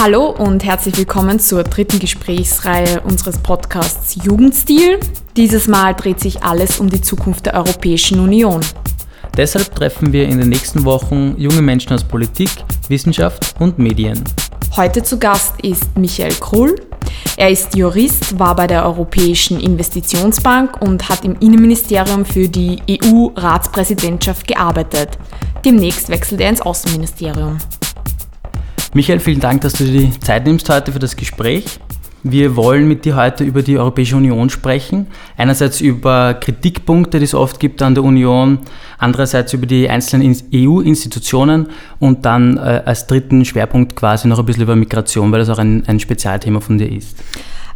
Hallo 0.00 0.26
und 0.26 0.64
herzlich 0.64 0.96
willkommen 0.96 1.40
zur 1.40 1.64
dritten 1.64 1.98
Gesprächsreihe 1.98 3.00
unseres 3.00 3.36
Podcasts 3.38 4.16
Jugendstil. 4.24 5.00
Dieses 5.36 5.66
Mal 5.66 5.92
dreht 5.92 6.20
sich 6.20 6.44
alles 6.44 6.78
um 6.78 6.88
die 6.88 7.00
Zukunft 7.00 7.46
der 7.46 7.54
Europäischen 7.54 8.20
Union. 8.20 8.60
Deshalb 9.36 9.74
treffen 9.74 10.12
wir 10.12 10.28
in 10.28 10.38
den 10.38 10.50
nächsten 10.50 10.84
Wochen 10.84 11.34
junge 11.36 11.62
Menschen 11.62 11.94
aus 11.94 12.04
Politik, 12.04 12.48
Wissenschaft 12.86 13.56
und 13.58 13.80
Medien. 13.80 14.22
Heute 14.76 15.02
zu 15.02 15.18
Gast 15.18 15.60
ist 15.62 15.98
Michael 15.98 16.34
Krull. 16.34 16.76
Er 17.36 17.50
ist 17.50 17.74
Jurist, 17.74 18.38
war 18.38 18.54
bei 18.54 18.68
der 18.68 18.84
Europäischen 18.84 19.58
Investitionsbank 19.58 20.80
und 20.80 21.08
hat 21.08 21.24
im 21.24 21.34
Innenministerium 21.40 22.24
für 22.24 22.48
die 22.48 22.80
EU-Ratspräsidentschaft 22.88 24.46
gearbeitet. 24.46 25.18
Demnächst 25.64 26.08
wechselt 26.08 26.40
er 26.40 26.50
ins 26.50 26.60
Außenministerium. 26.60 27.58
Michael, 28.94 29.20
vielen 29.20 29.40
Dank, 29.40 29.60
dass 29.60 29.74
du 29.74 29.84
dir 29.84 30.00
die 30.00 30.20
Zeit 30.20 30.46
nimmst 30.46 30.68
heute 30.70 30.92
für 30.92 30.98
das 30.98 31.14
Gespräch. 31.14 31.78
Wir 32.22 32.56
wollen 32.56 32.88
mit 32.88 33.04
dir 33.04 33.16
heute 33.16 33.44
über 33.44 33.62
die 33.62 33.78
Europäische 33.78 34.16
Union 34.16 34.48
sprechen. 34.50 35.06
Einerseits 35.36 35.80
über 35.80 36.34
Kritikpunkte, 36.34 37.18
die 37.18 37.24
es 37.24 37.34
oft 37.34 37.60
gibt 37.60 37.82
an 37.82 37.94
der 37.94 38.02
Union, 38.02 38.60
andererseits 38.96 39.52
über 39.52 39.66
die 39.66 39.88
einzelnen 39.88 40.36
EU-Institutionen 40.52 41.68
und 42.00 42.24
dann 42.24 42.56
äh, 42.56 42.82
als 42.84 43.06
dritten 43.06 43.44
Schwerpunkt 43.44 43.94
quasi 43.94 44.26
noch 44.26 44.38
ein 44.38 44.46
bisschen 44.46 44.62
über 44.62 44.74
Migration, 44.74 45.30
weil 45.30 45.40
das 45.40 45.50
auch 45.50 45.58
ein, 45.58 45.84
ein 45.86 46.00
Spezialthema 46.00 46.60
von 46.60 46.78
dir 46.78 46.90
ist. 46.90 47.16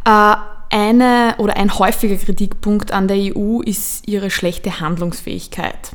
Äh, 0.05 0.35
eine 0.71 1.35
oder 1.37 1.55
ein 1.55 1.77
häufiger 1.77 2.15
Kritikpunkt 2.15 2.91
an 2.91 3.07
der 3.07 3.17
EU 3.17 3.61
ist 3.61 4.07
ihre 4.07 4.31
schlechte 4.31 4.79
Handlungsfähigkeit. 4.79 5.91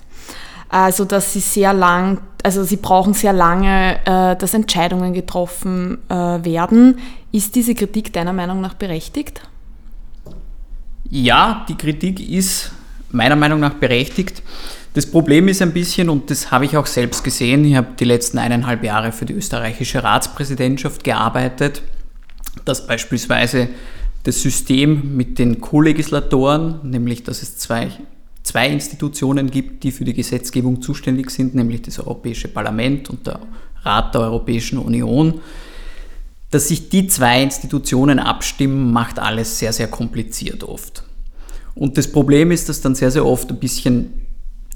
Also 0.68 1.04
dass 1.04 1.32
sie 1.32 1.40
sehr 1.40 1.72
lang, 1.72 2.20
also 2.42 2.62
sie 2.62 2.76
brauchen 2.76 3.14
sehr 3.14 3.32
lange, 3.32 3.98
äh, 4.04 4.36
dass 4.36 4.54
Entscheidungen 4.54 5.12
getroffen 5.14 5.98
äh, 6.08 6.14
werden. 6.14 6.98
Ist 7.32 7.54
diese 7.54 7.74
Kritik 7.74 8.12
deiner 8.12 8.32
Meinung 8.32 8.60
nach 8.60 8.74
berechtigt? 8.74 9.40
Ja, 11.10 11.64
die 11.68 11.74
Kritik 11.74 12.20
ist 12.20 12.70
meiner 13.10 13.36
Meinung 13.36 13.60
nach 13.60 13.74
berechtigt. 13.74 14.42
Das 14.94 15.06
Problem 15.10 15.48
ist 15.48 15.62
ein 15.62 15.72
bisschen, 15.72 16.10
und 16.10 16.30
das 16.30 16.50
habe 16.50 16.64
ich 16.64 16.76
auch 16.76 16.86
selbst 16.86 17.22
gesehen, 17.22 17.64
ich 17.64 17.76
habe 17.76 17.88
die 17.98 18.04
letzten 18.04 18.38
eineinhalb 18.38 18.82
Jahre 18.82 19.12
für 19.12 19.24
die 19.24 19.34
österreichische 19.34 20.02
Ratspräsidentschaft 20.02 21.04
gearbeitet, 21.04 21.82
dass 22.64 22.86
beispielsweise 22.86 23.68
das 24.24 24.42
System 24.42 25.16
mit 25.16 25.38
den 25.38 25.60
Co-Legislatoren, 25.60 26.80
nämlich 26.82 27.22
dass 27.22 27.42
es 27.42 27.56
zwei 27.56 27.90
zwei 28.58 28.70
Institutionen 28.70 29.52
gibt, 29.52 29.84
die 29.84 29.92
für 29.92 30.04
die 30.04 30.14
Gesetzgebung 30.14 30.82
zuständig 30.82 31.30
sind, 31.30 31.54
nämlich 31.54 31.82
das 31.82 32.00
Europäische 32.00 32.48
Parlament 32.48 33.08
und 33.08 33.24
der 33.24 33.38
Rat 33.84 34.12
der 34.14 34.22
Europäischen 34.22 34.78
Union. 34.78 35.40
Dass 36.50 36.66
sich 36.66 36.88
die 36.88 37.06
zwei 37.06 37.40
Institutionen 37.40 38.18
abstimmen, 38.18 38.92
macht 38.92 39.20
alles 39.20 39.60
sehr, 39.60 39.72
sehr 39.72 39.86
kompliziert 39.86 40.64
oft. 40.64 41.04
Und 41.76 41.96
das 41.96 42.10
Problem 42.10 42.50
ist, 42.50 42.68
dass 42.68 42.80
dann 42.80 42.96
sehr, 42.96 43.12
sehr 43.12 43.24
oft 43.24 43.48
ein 43.48 43.60
bisschen 43.60 44.26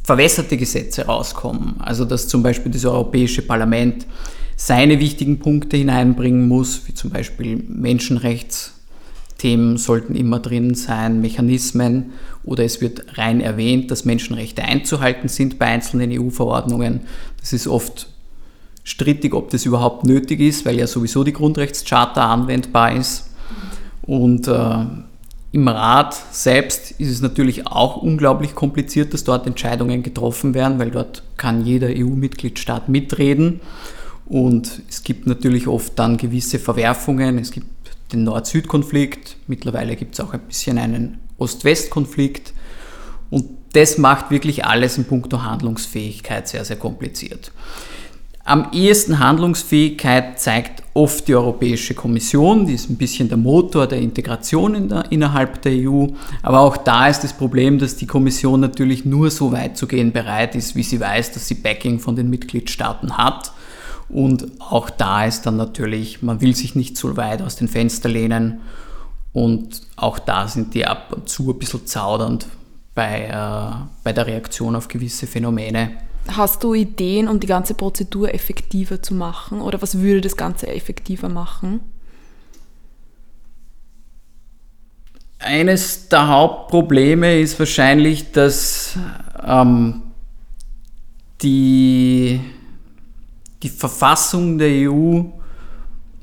verwässerte 0.05 0.57
Gesetze 0.57 1.07
rauskommen. 1.07 1.81
Also 1.81 2.05
dass 2.05 2.29
zum 2.29 2.45
Beispiel 2.45 2.71
das 2.71 2.85
Europäische 2.85 3.43
Parlament 3.43 4.07
seine 4.55 5.01
wichtigen 5.01 5.41
Punkte 5.41 5.77
hineinbringen 5.77 6.47
muss, 6.47 6.83
wie 6.87 6.95
zum 6.95 7.11
Beispiel 7.11 7.65
Menschenrechtsthemen 7.67 9.77
sollten 9.77 10.15
immer 10.15 10.39
drin 10.39 10.77
sein, 10.77 11.21
Mechanismen 11.21 12.13
oder 12.45 12.65
es 12.65 12.81
wird 12.81 13.19
rein 13.19 13.41
erwähnt, 13.41 13.91
dass 13.91 14.05
Menschenrechte 14.05 14.63
einzuhalten 14.63 15.29
sind 15.29 15.59
bei 15.59 15.67
einzelnen 15.67 16.11
EU-Verordnungen. 16.11 17.01
Das 17.41 17.53
ist 17.53 17.69
oft 17.69 18.09
strittig, 18.85 19.35
ob 19.35 19.51
das 19.51 19.65
überhaupt 19.65 20.05
nötig 20.05 20.41
ist, 20.41 20.65
weil 20.67 20.79
ja 20.79 20.87
sowieso 20.87 21.25
die 21.25 21.33
Grundrechtscharta 21.33 22.33
anwendbar 22.33 22.97
ist. 22.97 23.31
Und 24.03 24.49
äh, 24.49 24.85
im 25.53 25.69
Rat 25.69 26.15
selbst 26.33 26.93
ist 26.93 27.11
es 27.11 27.21
natürlich 27.21 27.67
auch 27.67 27.97
unglaublich 27.99 28.55
kompliziert, 28.55 29.15
dass 29.15 29.23
dort 29.23 29.47
Entscheidungen 29.47 30.03
getroffen 30.03 30.55
werden, 30.55 30.79
weil 30.79 30.91
dort 30.91 31.23
kann 31.37 31.65
jeder 31.65 31.89
EU-Mitgliedstaat 31.89 32.89
mitreden. 32.89 33.61
Und 34.25 34.83
es 34.89 35.05
gibt 35.05 35.27
natürlich 35.27 35.69
oft 35.69 35.99
dann 35.99 36.17
gewisse 36.17 36.59
Verwerfungen. 36.59 37.39
Es 37.39 37.51
gibt 37.51 37.67
den 38.13 38.25
Nord-Süd-Konflikt. 38.25 39.37
Mittlerweile 39.47 39.95
gibt 39.95 40.15
es 40.15 40.21
auch 40.21 40.33
ein 40.33 40.41
bisschen 40.41 40.79
einen 40.79 41.19
Ost-West-Konflikt. 41.43 42.53
Und 43.31 43.47
das 43.73 43.99
macht 43.99 44.31
wirklich 44.31 44.65
alles 44.65 44.99
in 44.99 45.05
puncto 45.05 45.43
Handlungsfähigkeit 45.43 46.49
sehr, 46.49 46.65
sehr 46.65 46.77
kompliziert. 46.77 47.53
Am 48.45 48.73
ehesten 48.73 49.21
Handlungsfähigkeit 49.21 50.41
zeigt 50.41 50.83
oft 50.95 51.29
die 51.29 51.35
Europäische 51.35 51.95
Kommission, 51.95 52.67
die 52.67 52.75
ist 52.75 52.91
ein 52.91 52.97
bisschen 52.97 53.29
der 53.29 53.39
Motor 53.39 53.87
der 53.87 54.01
Integration 54.01 54.75
in 54.75 54.89
der, 54.89 55.13
innerhalb 55.13 55.63
der 55.63 55.73
EU. 55.73 56.09
Aber 56.43 56.61
auch 56.61 56.77
da 56.77 57.07
ist 57.07 57.23
das 57.23 57.33
Problem, 57.33 57.79
dass 57.79 57.97
die 57.97 58.07
Kommission 58.07 58.59
natürlich 58.59 59.05
nur 59.05 59.31
so 59.31 59.53
weit 59.53 59.77
zu 59.77 59.87
gehen 59.87 60.11
bereit 60.11 60.57
ist, 60.57 60.75
wie 60.75 60.83
sie 60.83 60.99
weiß, 60.99 61.31
dass 61.33 61.47
sie 61.47 61.55
Backing 61.55 62.01
von 62.01 62.17
den 62.17 62.31
Mitgliedstaaten 62.31 63.17
hat. 63.17 63.53
Und 64.09 64.49
auch 64.59 64.91
da 64.91 65.25
ist 65.25 65.47
dann 65.47 65.57
natürlich, 65.57 66.21
man 66.21 66.41
will 66.41 66.57
sich 66.57 66.75
nicht 66.75 66.97
so 66.97 67.17
weit 67.17 67.43
aus 67.43 67.55
den 67.55 67.69
Fenster 67.69 68.09
lehnen 68.09 68.61
und 69.33 69.83
auch 69.97 70.19
da 70.19 70.47
sind 70.47 70.75
die 70.75 70.87
ab 70.87 71.13
und 71.13 71.29
zu 71.29 71.51
ein 71.51 71.59
bisschen 71.59 71.87
zaudernd 71.87 72.47
bei, 72.95 73.25
äh, 73.25 73.85
bei 74.05 74.13
der 74.13 74.27
Reaktion 74.27 74.77
auf 74.77 74.89
gewisse 74.89 75.27
Phänomene. 75.27 75.93
Hast 76.29 76.63
du 76.63 76.75
Ideen, 76.75 77.29
um 77.29 77.41
die 77.41 77.47
ganze 77.47 77.75
Prozedur 77.75 78.33
effektiver 78.33 79.03
zu 79.03 79.15
machen? 79.15 79.61
Oder 79.61 79.83
was 79.83 79.99
würde 79.99 80.21
das 80.21 80.37
Ganze 80.37 80.69
effektiver 80.69 81.29
machen? 81.29 81.81
Eines 85.39 86.09
der 86.09 86.29
Hauptprobleme 86.29 87.41
ist 87.41 87.59
wahrscheinlich, 87.59 88.31
dass 88.31 88.97
ähm, 89.45 90.03
die, 91.43 92.41
die 93.63 93.69
Verfassung 93.69 94.59
der 94.59 94.89
EU 94.89 95.23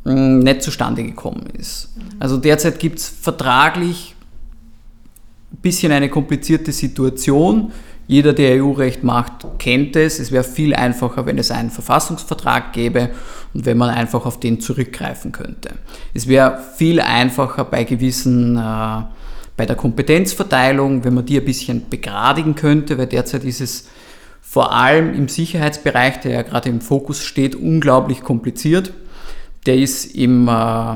nicht 0.10 0.62
zustande 0.62 1.04
gekommen 1.04 1.48
ist. 1.58 1.90
Also 2.20 2.38
derzeit 2.38 2.80
gibt 2.80 3.00
es 3.00 3.08
vertraglich 3.08 4.16
ein 5.52 5.58
bisschen 5.62 5.92
eine 5.92 6.10
komplizierte 6.10 6.72
Situation. 6.72 7.72
Jeder, 8.08 8.34
der 8.34 8.64
EU-Recht 8.64 9.04
macht, 9.04 9.46
kennt 9.60 9.96
es. 9.96 10.20
Es 10.20 10.32
wäre 10.32 10.44
viel 10.44 10.74
einfacher, 10.74 11.26
wenn 11.26 11.38
es 11.38 11.52
einen 11.52 11.70
Verfassungsvertrag 11.70 12.74
gäbe 12.74 13.12
und 13.54 13.66
wenn 13.66 13.78
man 13.78 13.90
einfach 13.90 14.26
auf 14.26 14.40
den 14.40 14.60
zurückgreifen 14.60 15.32
könnte. 15.32 15.76
Es 16.14 16.28
wäre 16.28 16.60
viel 16.76 17.02
einfacher 17.02 17.66
bei 17.66 17.84
gewissen, 17.84 18.58
äh, 18.58 19.02
bei 19.56 19.66
der 19.66 19.76
Kompetenzverteilung, 19.76 21.04
wenn 21.04 21.14
man 21.14 21.26
die 21.26 21.38
ein 21.40 21.46
bisschen 21.46 21.88
begradigen 21.90 22.56
könnte, 22.56 22.98
weil 22.98 23.08
derzeit 23.08 23.44
ist 23.44 23.62
es 23.62 23.88
vor 24.42 24.74
allem 24.74 25.14
im 25.14 25.28
Sicherheitsbereich, 25.28 26.22
der 26.22 26.32
ja 26.32 26.42
gerade 26.42 26.70
im 26.70 26.82
Fokus 26.82 27.24
steht, 27.24 27.56
unglaublich 27.56 28.22
kompliziert 28.22 28.92
der 29.66 29.78
ist 29.78 30.06
im, 30.16 30.48
äh, 30.48 30.92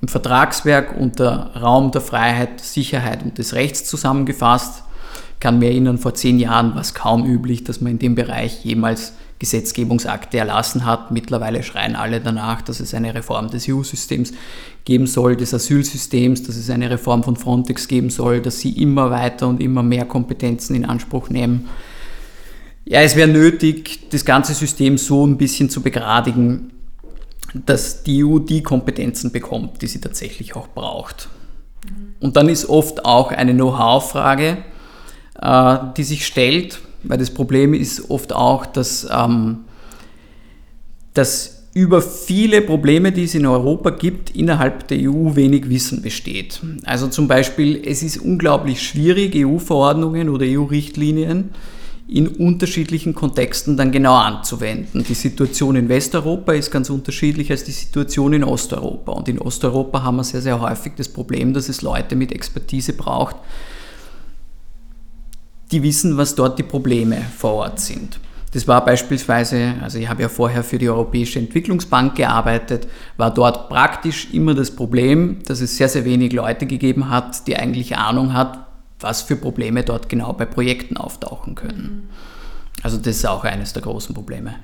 im 0.00 0.08
Vertragswerk 0.08 0.98
unter 0.98 1.54
Raum 1.56 1.90
der 1.90 2.00
Freiheit, 2.00 2.60
Sicherheit 2.60 3.22
und 3.22 3.38
des 3.38 3.54
Rechts 3.54 3.84
zusammengefasst. 3.84 4.84
Kann 5.40 5.58
mir 5.58 5.66
erinnern, 5.66 5.98
vor 5.98 6.14
zehn 6.14 6.38
Jahren 6.38 6.74
war 6.74 6.80
es 6.80 6.94
kaum 6.94 7.24
üblich, 7.24 7.64
dass 7.64 7.80
man 7.80 7.92
in 7.92 7.98
dem 7.98 8.14
Bereich 8.14 8.64
jemals 8.64 9.12
Gesetzgebungsakte 9.38 10.38
erlassen 10.38 10.84
hat. 10.84 11.10
Mittlerweile 11.10 11.62
schreien 11.62 11.94
alle 11.94 12.20
danach, 12.20 12.60
dass 12.62 12.80
es 12.80 12.92
eine 12.92 13.14
Reform 13.14 13.50
des 13.50 13.68
EU-Systems 13.68 14.32
geben 14.84 15.06
soll, 15.06 15.36
des 15.36 15.54
Asylsystems, 15.54 16.42
dass 16.42 16.56
es 16.56 16.70
eine 16.70 16.90
Reform 16.90 17.22
von 17.22 17.36
Frontex 17.36 17.86
geben 17.86 18.10
soll, 18.10 18.40
dass 18.40 18.58
sie 18.58 18.70
immer 18.70 19.10
weiter 19.10 19.46
und 19.46 19.62
immer 19.62 19.82
mehr 19.82 20.06
Kompetenzen 20.06 20.74
in 20.74 20.84
Anspruch 20.84 21.30
nehmen. 21.30 21.68
Ja, 22.84 23.02
es 23.02 23.16
wäre 23.16 23.28
nötig, 23.28 24.08
das 24.10 24.24
ganze 24.24 24.54
System 24.54 24.98
so 24.98 25.26
ein 25.26 25.36
bisschen 25.36 25.70
zu 25.70 25.82
begradigen, 25.82 26.70
dass 27.54 28.02
die 28.02 28.24
EU 28.24 28.38
die 28.38 28.62
Kompetenzen 28.62 29.32
bekommt, 29.32 29.82
die 29.82 29.86
sie 29.86 30.00
tatsächlich 30.00 30.54
auch 30.56 30.68
braucht. 30.68 31.28
Und 32.20 32.36
dann 32.36 32.48
ist 32.48 32.68
oft 32.68 33.04
auch 33.04 33.30
eine 33.30 33.54
Know-how-Frage, 33.54 34.58
äh, 35.40 35.78
die 35.96 36.04
sich 36.04 36.26
stellt, 36.26 36.80
weil 37.04 37.18
das 37.18 37.30
Problem 37.30 37.74
ist 37.74 38.10
oft 38.10 38.32
auch, 38.32 38.66
dass, 38.66 39.06
ähm, 39.10 39.60
dass 41.14 41.58
über 41.74 42.02
viele 42.02 42.60
Probleme, 42.60 43.12
die 43.12 43.24
es 43.24 43.34
in 43.34 43.46
Europa 43.46 43.90
gibt, 43.90 44.30
innerhalb 44.30 44.88
der 44.88 44.98
EU 44.98 45.36
wenig 45.36 45.68
Wissen 45.68 46.02
besteht. 46.02 46.60
Also 46.84 47.06
zum 47.06 47.28
Beispiel, 47.28 47.80
es 47.84 48.02
ist 48.02 48.18
unglaublich 48.18 48.82
schwierig, 48.82 49.34
EU-Verordnungen 49.36 50.28
oder 50.28 50.44
EU-Richtlinien 50.44 51.50
in 52.08 52.26
unterschiedlichen 52.26 53.14
Kontexten 53.14 53.76
dann 53.76 53.92
genau 53.92 54.14
anzuwenden. 54.14 55.04
Die 55.06 55.14
Situation 55.14 55.76
in 55.76 55.90
Westeuropa 55.90 56.52
ist 56.52 56.70
ganz 56.70 56.88
unterschiedlich 56.88 57.50
als 57.50 57.64
die 57.64 57.72
Situation 57.72 58.32
in 58.32 58.44
Osteuropa. 58.44 59.12
Und 59.12 59.28
in 59.28 59.38
Osteuropa 59.38 60.02
haben 60.02 60.16
wir 60.16 60.24
sehr, 60.24 60.40
sehr 60.40 60.58
häufig 60.58 60.94
das 60.96 61.10
Problem, 61.10 61.52
dass 61.52 61.68
es 61.68 61.82
Leute 61.82 62.16
mit 62.16 62.32
Expertise 62.32 62.94
braucht, 62.94 63.36
die 65.70 65.82
wissen, 65.82 66.16
was 66.16 66.34
dort 66.34 66.58
die 66.58 66.62
Probleme 66.62 67.20
vor 67.36 67.52
Ort 67.52 67.78
sind. 67.78 68.18
Das 68.54 68.66
war 68.66 68.82
beispielsweise, 68.82 69.74
also 69.82 69.98
ich 69.98 70.08
habe 70.08 70.22
ja 70.22 70.30
vorher 70.30 70.64
für 70.64 70.78
die 70.78 70.88
Europäische 70.88 71.38
Entwicklungsbank 71.38 72.14
gearbeitet, 72.14 72.88
war 73.18 73.32
dort 73.32 73.68
praktisch 73.68 74.28
immer 74.32 74.54
das 74.54 74.70
Problem, 74.70 75.40
dass 75.44 75.60
es 75.60 75.76
sehr, 75.76 75.90
sehr 75.90 76.06
wenig 76.06 76.32
Leute 76.32 76.64
gegeben 76.64 77.10
hat, 77.10 77.46
die 77.46 77.56
eigentlich 77.56 77.98
Ahnung 77.98 78.32
hat, 78.32 78.67
was 79.00 79.22
für 79.22 79.36
Probleme 79.36 79.82
dort 79.82 80.08
genau 80.08 80.32
bei 80.32 80.44
Projekten 80.44 80.96
auftauchen 80.96 81.54
können. 81.54 82.08
Also 82.82 82.96
das 82.96 83.16
ist 83.16 83.26
auch 83.26 83.44
eines 83.44 83.72
der 83.72 83.82
großen 83.82 84.14
Probleme. 84.14 84.54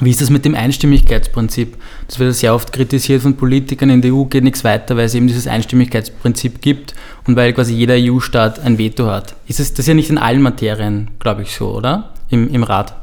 Wie 0.00 0.10
ist 0.10 0.20
das 0.20 0.30
mit 0.30 0.44
dem 0.44 0.54
Einstimmigkeitsprinzip? 0.54 1.76
Das 2.06 2.20
wird 2.20 2.34
sehr 2.34 2.54
oft 2.54 2.72
kritisiert 2.72 3.22
von 3.22 3.36
Politikern. 3.36 3.90
In 3.90 4.00
der 4.00 4.14
EU 4.14 4.24
geht 4.24 4.44
nichts 4.44 4.62
weiter, 4.62 4.96
weil 4.96 5.06
es 5.06 5.14
eben 5.14 5.26
dieses 5.26 5.48
Einstimmigkeitsprinzip 5.48 6.60
gibt 6.60 6.94
und 7.26 7.34
weil 7.34 7.52
quasi 7.52 7.74
jeder 7.74 7.94
EU-Staat 7.98 8.60
ein 8.60 8.78
Veto 8.78 9.06
hat. 9.06 9.34
Ist 9.48 9.58
es, 9.58 9.72
das 9.72 9.80
ist 9.80 9.88
ja 9.88 9.94
nicht 9.94 10.10
in 10.10 10.18
allen 10.18 10.40
Materien, 10.40 11.10
glaube 11.18 11.42
ich, 11.42 11.52
so, 11.52 11.74
oder? 11.74 12.10
Im, 12.30 12.48
Im 12.52 12.62
Rat. 12.62 12.94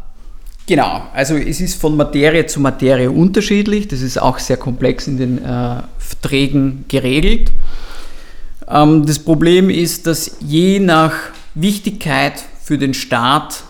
Genau, 0.68 1.04
also 1.14 1.36
es 1.36 1.60
ist 1.60 1.80
von 1.80 1.98
Materie 1.98 2.46
zu 2.46 2.60
Materie 2.60 3.12
unterschiedlich. 3.12 3.88
Das 3.90 4.02
ist 4.02 4.20
auch 4.20 4.40
sehr 4.40 4.58
komplex 4.58 5.08
in 5.08 5.18
den 5.18 5.38
äh, 5.44 5.82
Verträgen 5.98 6.86
geregelt. 6.88 7.52
Ähm, 8.68 9.06
das 9.06 9.20
Problem 9.20 9.70
ist, 9.70 10.08
dass 10.08 10.38
je 10.40 10.80
nach 10.80 11.14
Wichtigkeit 11.54 12.44
für 12.64 12.78
den 12.78 12.94
Staat 12.94 13.64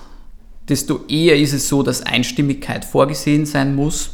desto 0.69 1.05
eher 1.07 1.37
ist 1.37 1.53
es 1.53 1.67
so, 1.67 1.83
dass 1.83 2.01
Einstimmigkeit 2.01 2.85
vorgesehen 2.85 3.45
sein 3.45 3.75
muss. 3.75 4.11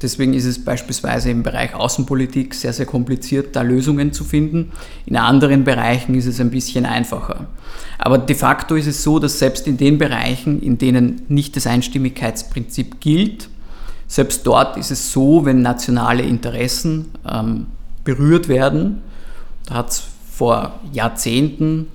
Deswegen 0.00 0.34
ist 0.34 0.44
es 0.44 0.64
beispielsweise 0.64 1.30
im 1.30 1.44
Bereich 1.44 1.74
Außenpolitik 1.74 2.54
sehr, 2.54 2.72
sehr 2.72 2.86
kompliziert, 2.86 3.54
da 3.54 3.62
Lösungen 3.62 4.12
zu 4.12 4.24
finden. 4.24 4.72
In 5.06 5.16
anderen 5.16 5.62
Bereichen 5.62 6.14
ist 6.16 6.26
es 6.26 6.40
ein 6.40 6.50
bisschen 6.50 6.86
einfacher. 6.86 7.46
Aber 7.98 8.18
de 8.18 8.34
facto 8.34 8.74
ist 8.74 8.88
es 8.88 9.04
so, 9.04 9.20
dass 9.20 9.38
selbst 9.38 9.68
in 9.68 9.76
den 9.76 9.98
Bereichen, 9.98 10.60
in 10.60 10.76
denen 10.76 11.22
nicht 11.28 11.54
das 11.54 11.68
Einstimmigkeitsprinzip 11.68 13.00
gilt, 13.00 13.48
selbst 14.08 14.44
dort 14.44 14.76
ist 14.76 14.90
es 14.90 15.12
so, 15.12 15.44
wenn 15.44 15.62
nationale 15.62 16.24
Interessen 16.24 17.12
ähm, 17.28 17.66
berührt 18.02 18.48
werden, 18.48 19.02
da 19.66 19.74
hat 19.74 19.90
es 19.90 20.02
vor 20.32 20.80
Jahrzehnten 20.92 21.88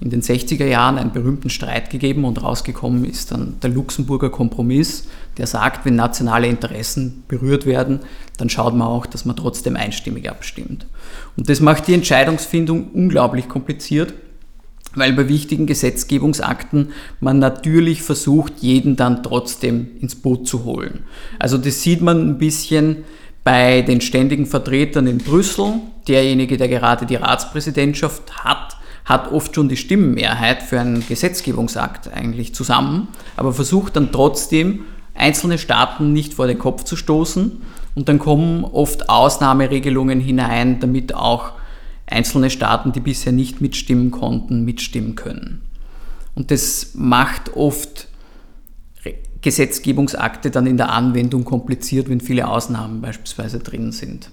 in 0.00 0.10
den 0.10 0.20
60er 0.20 0.66
Jahren 0.66 0.98
einen 0.98 1.12
berühmten 1.12 1.48
Streit 1.48 1.88
gegeben 1.88 2.24
und 2.24 2.42
rausgekommen 2.42 3.04
ist 3.04 3.32
dann 3.32 3.58
der 3.62 3.70
Luxemburger 3.70 4.28
Kompromiss, 4.28 5.08
der 5.38 5.46
sagt, 5.46 5.86
wenn 5.86 5.96
nationale 5.96 6.48
Interessen 6.48 7.24
berührt 7.28 7.64
werden, 7.64 8.00
dann 8.36 8.50
schaut 8.50 8.74
man 8.74 8.88
auch, 8.88 9.06
dass 9.06 9.24
man 9.24 9.36
trotzdem 9.36 9.76
einstimmig 9.76 10.28
abstimmt. 10.28 10.86
Und 11.36 11.48
das 11.48 11.60
macht 11.60 11.86
die 11.88 11.94
Entscheidungsfindung 11.94 12.88
unglaublich 12.92 13.48
kompliziert, 13.48 14.12
weil 14.94 15.12
bei 15.12 15.28
wichtigen 15.28 15.66
Gesetzgebungsakten 15.66 16.90
man 17.20 17.38
natürlich 17.38 18.02
versucht, 18.02 18.54
jeden 18.60 18.96
dann 18.96 19.22
trotzdem 19.22 19.88
ins 20.00 20.14
Boot 20.14 20.46
zu 20.46 20.64
holen. 20.64 21.04
Also 21.38 21.56
das 21.56 21.82
sieht 21.82 22.02
man 22.02 22.28
ein 22.28 22.38
bisschen 22.38 23.04
bei 23.44 23.82
den 23.82 24.00
ständigen 24.00 24.46
Vertretern 24.46 25.06
in 25.06 25.18
Brüssel. 25.18 25.74
Derjenige, 26.08 26.56
der 26.56 26.68
gerade 26.68 27.06
die 27.06 27.16
Ratspräsidentschaft 27.16 28.44
hat, 28.44 28.76
hat 29.04 29.32
oft 29.32 29.54
schon 29.54 29.68
die 29.68 29.76
Stimmenmehrheit 29.76 30.62
für 30.62 30.80
einen 30.80 31.06
Gesetzgebungsakt 31.06 32.12
eigentlich 32.12 32.54
zusammen, 32.54 33.08
aber 33.36 33.52
versucht 33.52 33.96
dann 33.96 34.12
trotzdem, 34.12 34.84
einzelne 35.14 35.58
Staaten 35.58 36.12
nicht 36.12 36.34
vor 36.34 36.46
den 36.46 36.58
Kopf 36.58 36.84
zu 36.84 36.96
stoßen. 36.96 37.62
Und 37.94 38.08
dann 38.08 38.18
kommen 38.18 38.64
oft 38.64 39.08
Ausnahmeregelungen 39.08 40.20
hinein, 40.20 40.80
damit 40.80 41.14
auch 41.14 41.52
einzelne 42.06 42.50
Staaten, 42.50 42.92
die 42.92 43.00
bisher 43.00 43.32
nicht 43.32 43.60
mitstimmen 43.60 44.10
konnten, 44.10 44.64
mitstimmen 44.64 45.14
können. 45.14 45.62
Und 46.34 46.50
das 46.50 46.90
macht 46.94 47.56
oft 47.56 48.08
Gesetzgebungsakte 49.40 50.50
dann 50.50 50.66
in 50.66 50.76
der 50.76 50.90
Anwendung 50.92 51.44
kompliziert, 51.44 52.08
wenn 52.08 52.20
viele 52.20 52.48
Ausnahmen 52.48 53.00
beispielsweise 53.00 53.60
drin 53.60 53.92
sind. 53.92 54.30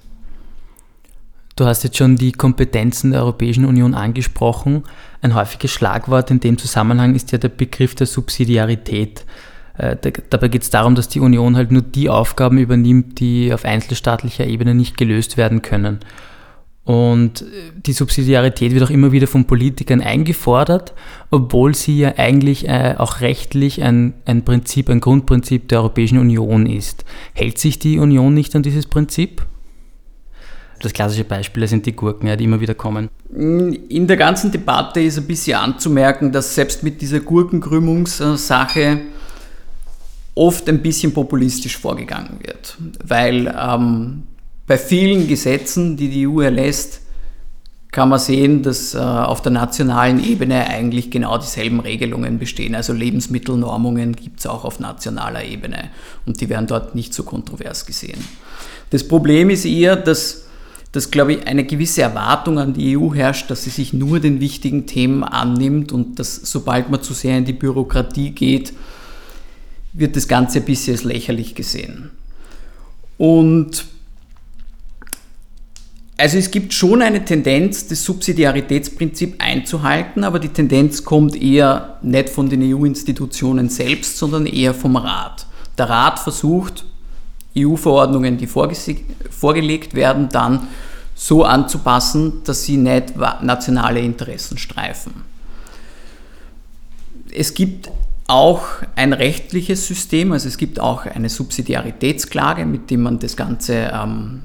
Du 1.55 1.65
hast 1.65 1.83
jetzt 1.83 1.97
schon 1.97 2.15
die 2.15 2.31
Kompetenzen 2.31 3.11
der 3.11 3.21
Europäischen 3.21 3.65
Union 3.65 3.93
angesprochen. 3.93 4.83
Ein 5.21 5.35
häufiges 5.35 5.71
Schlagwort 5.71 6.31
in 6.31 6.39
dem 6.39 6.57
Zusammenhang 6.57 7.13
ist 7.13 7.31
ja 7.31 7.37
der 7.37 7.49
Begriff 7.49 7.93
der 7.93 8.07
Subsidiarität. 8.07 9.23
Äh, 9.77 9.95
dabei 10.29 10.47
geht 10.47 10.63
es 10.63 10.71
darum, 10.71 10.95
dass 10.95 11.09
die 11.09 11.19
Union 11.19 11.55
halt 11.55 11.71
nur 11.71 11.83
die 11.83 12.09
Aufgaben 12.09 12.57
übernimmt, 12.57 13.19
die 13.19 13.53
auf 13.53 13.65
einzelstaatlicher 13.65 14.45
Ebene 14.45 14.73
nicht 14.73 14.97
gelöst 14.97 15.37
werden 15.37 15.61
können. 15.61 15.99
Und 16.85 17.43
äh, 17.43 17.45
die 17.75 17.93
Subsidiarität 17.93 18.73
wird 18.73 18.83
auch 18.83 18.89
immer 18.89 19.11
wieder 19.11 19.27
von 19.27 19.45
Politikern 19.45 20.01
eingefordert, 20.01 20.93
obwohl 21.29 21.75
sie 21.75 21.99
ja 21.99 22.15
eigentlich 22.17 22.67
äh, 22.67 22.95
auch 22.97 23.21
rechtlich 23.21 23.83
ein, 23.83 24.15
ein 24.25 24.43
Prinzip, 24.43 24.89
ein 24.89 24.99
Grundprinzip 24.99 25.67
der 25.69 25.79
Europäischen 25.79 26.17
Union 26.17 26.65
ist. 26.65 27.05
Hält 27.33 27.59
sich 27.59 27.77
die 27.77 27.99
Union 27.99 28.33
nicht 28.33 28.55
an 28.55 28.63
dieses 28.63 28.87
Prinzip? 28.87 29.45
Das 30.83 30.93
klassische 30.93 31.23
Beispiel 31.23 31.65
sind 31.67 31.85
die 31.85 31.95
Gurken, 31.95 32.27
ja, 32.27 32.35
die 32.35 32.43
immer 32.43 32.59
wieder 32.59 32.75
kommen. 32.75 33.09
In 33.29 34.07
der 34.07 34.17
ganzen 34.17 34.51
Debatte 34.51 34.99
ist 34.99 35.17
ein 35.17 35.25
bisschen 35.25 35.57
anzumerken, 35.57 36.31
dass 36.31 36.55
selbst 36.55 36.83
mit 36.83 37.01
dieser 37.01 37.21
Gurkenkrümmungssache 37.21 39.01
oft 40.35 40.67
ein 40.67 40.81
bisschen 40.81 41.13
populistisch 41.13 41.77
vorgegangen 41.77 42.39
wird. 42.41 42.77
Weil 43.03 43.53
ähm, 43.57 44.23
bei 44.67 44.77
vielen 44.77 45.27
Gesetzen, 45.27 45.95
die 45.95 46.09
die 46.09 46.27
EU 46.27 46.41
erlässt, 46.41 47.01
kann 47.91 48.09
man 48.09 48.19
sehen, 48.19 48.63
dass 48.63 48.95
äh, 48.95 48.97
auf 48.97 49.41
der 49.41 49.51
nationalen 49.51 50.21
Ebene 50.21 50.67
eigentlich 50.67 51.11
genau 51.11 51.37
dieselben 51.37 51.79
Regelungen 51.79 52.39
bestehen. 52.39 52.73
Also 52.73 52.91
Lebensmittelnormungen 52.91 54.15
gibt 54.15 54.39
es 54.39 54.47
auch 54.47 54.65
auf 54.65 54.79
nationaler 54.79 55.45
Ebene 55.45 55.91
und 56.25 56.41
die 56.41 56.49
werden 56.49 56.65
dort 56.65 56.95
nicht 56.95 57.13
so 57.13 57.23
kontrovers 57.23 57.85
gesehen. 57.85 58.27
Das 58.89 59.07
Problem 59.07 59.51
ist 59.51 59.65
eher, 59.65 59.95
dass 59.95 60.42
dass, 60.93 61.09
glaube 61.09 61.33
ich, 61.33 61.47
eine 61.47 61.65
gewisse 61.65 62.03
Erwartung 62.03 62.59
an 62.59 62.73
die 62.73 62.95
EU 62.95 63.13
herrscht, 63.13 63.49
dass 63.49 63.63
sie 63.63 63.71
sich 63.71 63.93
nur 63.93 64.19
den 64.19 64.39
wichtigen 64.39 64.85
Themen 64.85 65.23
annimmt 65.23 65.91
und 65.91 66.19
dass 66.19 66.35
sobald 66.35 66.91
man 66.91 67.01
zu 67.01 67.13
sehr 67.13 67.37
in 67.37 67.45
die 67.45 67.53
Bürokratie 67.53 68.29
geht, 68.29 68.73
wird 69.91 70.15
das 70.15 70.27
Ganze 70.27 70.59
ein 70.59 70.65
bisschen 70.65 70.93
als 70.93 71.03
lächerlich 71.03 71.55
gesehen. 71.55 72.11
Und 73.17 73.85
also 76.15 76.37
es 76.37 76.51
gibt 76.51 76.73
schon 76.73 77.01
eine 77.01 77.25
Tendenz, 77.25 77.87
das 77.87 78.03
Subsidiaritätsprinzip 78.03 79.35
einzuhalten, 79.39 80.23
aber 80.23 80.37
die 80.37 80.49
Tendenz 80.49 81.03
kommt 81.03 81.35
eher 81.35 81.97
nicht 82.03 82.29
von 82.29 82.49
den 82.49 82.61
EU-Institutionen 82.61 83.67
selbst, 83.67 84.19
sondern 84.19 84.45
eher 84.45 84.75
vom 84.75 84.95
Rat. 84.95 85.47
Der 85.75 85.89
Rat 85.89 86.19
versucht, 86.19 86.85
EU-Verordnungen, 87.57 88.37
die 88.37 88.47
vorgelegt 88.47 89.93
werden, 89.93 90.29
dann 90.29 90.67
so 91.15 91.43
anzupassen, 91.43 92.41
dass 92.43 92.63
sie 92.63 92.77
nicht 92.77 93.13
nationale 93.41 93.99
Interessen 93.99 94.57
streifen. 94.57 95.13
Es 97.31 97.53
gibt 97.53 97.91
auch 98.27 98.63
ein 98.95 99.13
rechtliches 99.13 99.87
System, 99.87 100.31
also 100.31 100.47
es 100.47 100.57
gibt 100.57 100.79
auch 100.79 101.05
eine 101.05 101.29
Subsidiaritätsklage, 101.29 102.65
mit 102.65 102.89
dem 102.89 103.01
man 103.01 103.19
das 103.19 103.35
Ganze 103.35 103.91
ähm, 103.93 104.43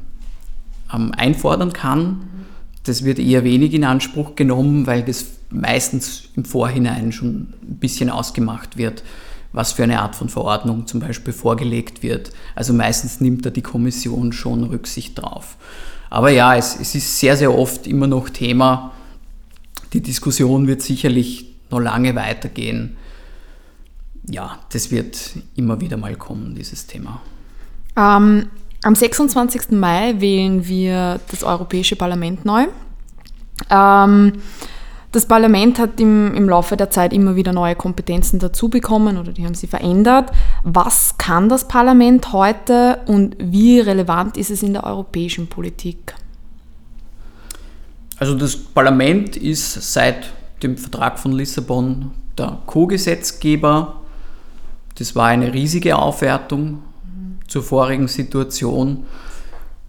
ähm, 0.93 1.13
einfordern 1.17 1.73
kann. 1.73 2.29
Das 2.85 3.05
wird 3.05 3.19
eher 3.19 3.45
wenig 3.45 3.75
in 3.75 3.85
Anspruch 3.85 4.35
genommen, 4.35 4.87
weil 4.87 5.03
das 5.03 5.27
meistens 5.51 6.29
im 6.37 6.45
Vorhinein 6.45 7.13
schon 7.13 7.55
ein 7.63 7.79
bisschen 7.79 8.11
ausgemacht 8.11 8.77
wird, 8.77 9.03
was 9.53 9.73
für 9.73 9.83
eine 9.83 10.01
Art 10.01 10.15
von 10.15 10.29
Verordnung 10.29 10.87
zum 10.87 11.01
Beispiel 11.01 11.33
vorgelegt 11.33 12.03
wird. 12.03 12.33
Also 12.55 12.73
meistens 12.73 13.21
nimmt 13.21 13.47
da 13.47 13.51
die 13.51 13.63
Kommission 13.63 14.33
schon 14.33 14.65
Rücksicht 14.65 15.19
drauf. 15.19 15.57
Aber 16.11 16.31
ja, 16.31 16.55
es, 16.57 16.79
es 16.81 16.95
ist 16.95 17.19
sehr, 17.19 17.37
sehr 17.37 17.57
oft 17.57 17.87
immer 17.87 18.07
noch 18.07 18.29
Thema. 18.29 18.93
Die 19.93 20.03
Diskussion 20.03 20.67
wird 20.67 20.83
sicherlich 20.83 21.55
noch 21.71 21.81
lange 21.81 22.15
weitergehen. 22.15 22.97
Ja, 24.29 24.59
das 24.71 24.91
wird 24.91 25.33
immer 25.57 25.81
wieder 25.81 25.97
mal 25.97 26.15
kommen, 26.17 26.55
dieses 26.55 26.87
Thema. 26.87 27.21
Ähm, 27.97 28.47
am 28.83 28.95
26. 28.95 29.71
Mai 29.71 30.15
wählen 30.19 30.67
wir 30.67 31.21
das 31.31 31.43
Europäische 31.43 31.97
Parlament 31.97 32.45
neu. 32.45 32.67
Ähm, 33.71 34.35
das 35.13 35.27
Parlament 35.27 35.79
hat 35.79 36.01
im, 36.01 36.35
im 36.35 36.49
Laufe 36.49 36.77
der 36.77 36.91
Zeit 36.91 37.13
immer 37.13 37.35
wieder 37.35 37.53
neue 37.53 37.75
Kompetenzen 37.75 38.39
dazu 38.39 38.69
bekommen 38.69 39.17
oder 39.17 39.33
die 39.33 39.45
haben 39.45 39.55
sie 39.55 39.67
verändert. 39.67 40.31
Was 40.65 41.17
kann 41.17 41.49
das 41.49 41.67
Parlament 41.67 42.33
heute 42.33 43.01
und 43.07 43.37
wie 43.39 43.81
relevant 43.81 44.37
ist 44.37 44.51
es 44.51 44.63
in 44.63 44.75
der 44.75 44.85
europäischen 44.85 45.47
Politik? 45.47 46.15
Also 48.19 48.35
das 48.35 48.57
Parlament 48.57 49.37
ist 49.37 49.93
seit 49.93 50.33
dem 50.63 50.77
Vertrag 50.77 51.19
von 51.19 51.33
Lissabon 51.33 52.11
der 52.37 52.59
Co-Gesetzgeber. 52.67 54.01
Das 54.97 55.15
war 55.15 55.29
eine 55.29 55.55
riesige 55.55 55.97
Aufwertung 55.97 56.83
zur 57.47 57.63
vorigen 57.63 58.09
Situation. 58.09 59.05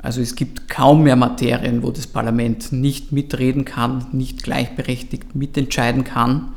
Also 0.02 0.22
es 0.22 0.36
gibt 0.36 0.70
kaum 0.70 1.04
mehr 1.04 1.18
Materien, 1.18 1.84
wo 1.84 1.92
das 1.92 2.08
Parlament 2.08 2.72
nicht 2.72 3.12
mitreden 3.12 3.66
kann, 3.66 4.06
nicht 4.14 4.44
gleichberechtigt 4.44 5.36
mitentscheiden 5.36 6.06
kann. 6.06 6.54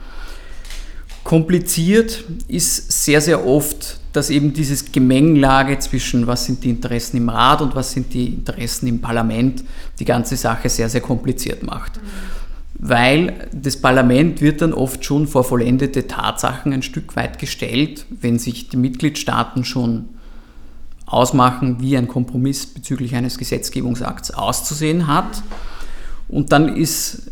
Kompliziert 1.25 2.25
ist 2.49 3.05
sehr, 3.05 3.21
sehr 3.21 3.47
oft, 3.47 3.99
dass 4.13 4.31
eben 4.31 4.53
dieses 4.53 4.93
Gemengelage 4.93 5.79
zwischen 5.79 6.27
was 6.27 6.45
sind 6.45 6.63
die 6.63 6.71
Interessen 6.71 7.17
im 7.17 7.29
Rat 7.29 7.63
und 7.63 7.75
was 7.75 7.93
sind 7.93 8.15
die 8.15 8.27
Interessen 8.27 8.87
im 8.87 9.01
Parlament 9.01 9.65
die 9.99 10.05
ganze 10.05 10.37
Sache 10.37 10.69
sehr, 10.69 10.89
sehr 10.89 11.01
kompliziert 11.01 11.63
macht. 11.63 11.99
Weil 12.75 13.49
das 13.53 13.77
Parlament 13.77 14.41
wird 14.41 14.63
dann 14.63 14.73
oft 14.73 15.05
schon 15.05 15.27
vor 15.27 15.45
vollendete 15.45 16.07
Tatsachen 16.07 16.73
ein 16.73 16.83
Stück 16.83 17.17
weit 17.17 17.39
gestellt, 17.39 18.07
wenn 18.11 18.39
sich 18.39 18.69
die 18.69 18.77
Mitgliedstaaten 18.77 19.65
schon 19.65 20.11
ausmachen, 21.12 21.76
wie 21.81 21.97
ein 21.97 22.09
Kompromiss 22.09 22.66
bezüglich 22.66 23.14
eines 23.14 23.38
Gesetzgebungsakts 23.38 24.33
auszusehen 24.33 25.07
hat. 25.07 25.42
Und 26.28 26.52
dann 26.52 26.76
ist 26.76 27.31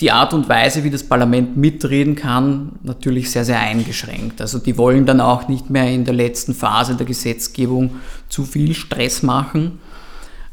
die 0.00 0.10
Art 0.10 0.34
und 0.34 0.48
Weise, 0.48 0.84
wie 0.84 0.90
das 0.90 1.04
Parlament 1.04 1.56
mitreden 1.56 2.16
kann, 2.16 2.72
natürlich 2.82 3.30
sehr, 3.30 3.44
sehr 3.44 3.60
eingeschränkt. 3.60 4.40
Also 4.40 4.58
die 4.58 4.76
wollen 4.76 5.06
dann 5.06 5.20
auch 5.20 5.48
nicht 5.48 5.70
mehr 5.70 5.90
in 5.90 6.04
der 6.04 6.14
letzten 6.14 6.54
Phase 6.54 6.96
der 6.96 7.06
Gesetzgebung 7.06 7.96
zu 8.28 8.44
viel 8.44 8.74
Stress 8.74 9.22
machen, 9.22 9.78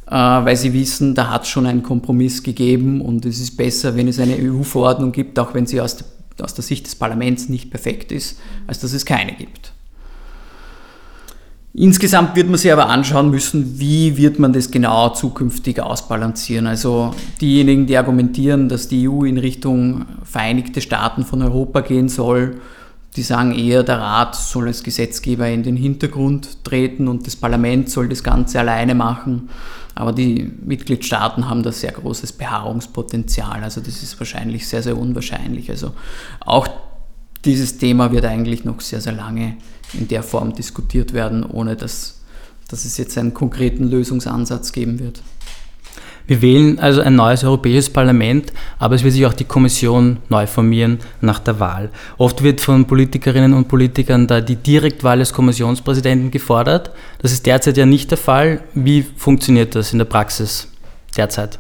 äh, 0.08 0.12
weil 0.14 0.56
sie 0.56 0.74
wissen, 0.74 1.16
da 1.16 1.30
hat 1.30 1.44
es 1.44 1.50
schon 1.50 1.66
einen 1.66 1.84
Kompromiss 1.84 2.44
gegeben 2.44 3.02
und 3.02 3.26
es 3.26 3.40
ist 3.40 3.58
besser, 3.58 3.96
wenn 3.96 4.08
es 4.08 4.20
eine 4.20 4.38
EU-Verordnung 4.38 5.12
gibt, 5.12 5.40
auch 5.40 5.54
wenn 5.54 5.66
sie 5.66 5.82
aus 5.82 5.98
der, 5.98 6.06
aus 6.46 6.54
der 6.54 6.64
Sicht 6.64 6.86
des 6.86 6.96
Parlaments 6.96 7.50
nicht 7.50 7.72
perfekt 7.72 8.12
ist, 8.12 8.40
als 8.68 8.80
dass 8.80 8.94
es 8.94 9.06
keine 9.06 9.34
gibt. 9.34 9.74
Insgesamt 11.74 12.36
wird 12.36 12.50
man 12.50 12.58
sich 12.58 12.72
aber 12.72 12.90
anschauen 12.90 13.32
müssen, 13.32 13.80
wie 13.80 14.18
wird 14.18 14.40
man 14.40 14.52
das 14.52 14.72
genau 14.72 15.10
zukünftig 15.10 15.80
ausbalancieren. 15.80 16.68
Also 16.68 17.16
diejenigen, 17.40 17.88
die 17.88 17.98
argumentieren, 17.98 18.68
dass 18.68 18.90
die 18.90 19.08
EU 19.08 19.24
in 19.24 19.38
Richtung 19.38 20.06
Vereinigte 20.24 20.82
Staaten 20.82 21.24
von 21.24 21.42
Europa 21.42 21.80
gehen 21.80 22.10
soll, 22.10 22.60
die 23.16 23.22
sagen 23.24 23.54
eher, 23.54 23.84
der 23.84 24.00
Rat 24.00 24.36
soll 24.36 24.68
als 24.68 24.84
Gesetzgeber 24.84 25.48
in 25.48 25.64
den 25.64 25.78
Hintergrund 25.78 26.64
treten 26.66 27.08
und 27.08 27.26
das 27.26 27.36
Parlament 27.36 27.90
soll 27.90 28.10
das 28.10 28.24
Ganze 28.24 28.60
alleine 28.60 28.96
machen. 28.96 29.50
Aber 29.96 30.14
die 30.14 30.52
Mitgliedstaaten 30.66 31.50
haben 31.50 31.64
da 31.64 31.72
sehr 31.72 31.92
großes 31.92 32.34
Beharrungspotenzial. 32.34 33.64
Also 33.64 33.82
das 33.82 34.04
ist 34.04 34.20
wahrscheinlich 34.20 34.68
sehr, 34.68 34.84
sehr 34.84 34.98
unwahrscheinlich. 34.98 35.70
Also 35.70 35.92
auch 36.40 36.68
dieses 37.44 37.78
Thema 37.78 38.12
wird 38.12 38.26
eigentlich 38.26 38.64
noch 38.64 38.80
sehr, 38.82 39.02
sehr 39.02 39.14
lange 39.14 39.58
in 39.94 40.08
der 40.08 40.24
Form 40.24 40.54
diskutiert 40.54 41.14
werden, 41.14 41.44
ohne 41.44 41.76
dass, 41.76 42.22
dass 42.68 42.86
es 42.86 42.98
jetzt 42.98 43.18
einen 43.18 43.34
konkreten 43.34 43.90
Lösungsansatz 43.90 44.72
geben 44.72 45.00
wird. 45.00 45.22
Wir 46.28 46.42
wählen 46.42 46.80
also 46.80 47.02
ein 47.02 47.16
neues 47.16 47.44
Europäisches 47.44 47.90
Parlament, 47.90 48.54
aber 48.80 48.96
es 48.96 49.04
wird 49.04 49.14
sich 49.14 49.26
auch 49.26 49.34
die 49.34 49.44
Kommission 49.44 50.18
neu 50.30 50.48
formieren 50.48 51.00
nach 51.20 51.40
der 51.40 51.60
Wahl. 51.60 51.90
Oft 52.18 52.44
wird 52.44 52.62
von 52.62 52.86
Politikerinnen 52.86 53.54
und 53.54 53.68
Politikern 53.68 54.28
da 54.28 54.40
die 54.40 54.56
Direktwahl 54.56 55.20
des 55.20 55.34
Kommissionspräsidenten 55.34 56.32
gefordert. 56.32 56.92
Das 57.20 57.32
ist 57.32 57.46
derzeit 57.46 57.76
ja 57.78 57.86
nicht 57.86 58.12
der 58.12 58.18
Fall. 58.18 58.62
Wie 58.74 59.02
funktioniert 59.02 59.76
das 59.76 59.92
in 59.92 60.00
der 60.00 60.06
Praxis 60.06 60.68
derzeit? 61.18 61.60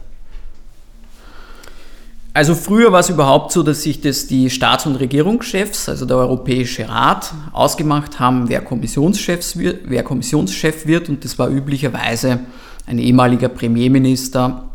Also 2.33 2.55
früher 2.55 2.93
war 2.93 3.01
es 3.01 3.09
überhaupt 3.09 3.51
so, 3.51 3.61
dass 3.61 3.83
sich 3.83 3.99
das 3.99 4.27
die 4.27 4.49
Staats- 4.49 4.85
und 4.85 4.95
Regierungschefs, 4.95 5.89
also 5.89 6.05
der 6.05 6.15
Europäische 6.15 6.87
Rat, 6.87 7.33
ausgemacht 7.51 8.19
haben, 8.19 8.47
wer, 8.47 8.61
Kommissionschefs 8.61 9.57
wird, 9.57 9.89
wer 9.89 10.03
Kommissionschef 10.03 10.85
wird. 10.85 11.09
Und 11.09 11.25
das 11.25 11.37
war 11.37 11.49
üblicherweise 11.49 12.39
ein 12.87 12.99
ehemaliger 12.99 13.49
Premierminister 13.49 14.69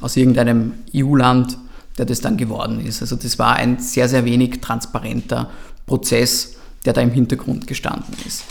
aus 0.00 0.16
irgendeinem 0.16 0.74
EU-Land, 0.94 1.56
der 1.96 2.04
das 2.04 2.20
dann 2.20 2.36
geworden 2.36 2.84
ist. 2.84 3.00
Also 3.00 3.16
das 3.16 3.38
war 3.38 3.56
ein 3.56 3.78
sehr, 3.78 4.08
sehr 4.08 4.26
wenig 4.26 4.60
transparenter 4.60 5.48
Prozess, 5.86 6.56
der 6.84 6.92
da 6.92 7.00
im 7.00 7.10
Hintergrund 7.10 7.66
gestanden 7.66 8.14
ist. 8.26 8.44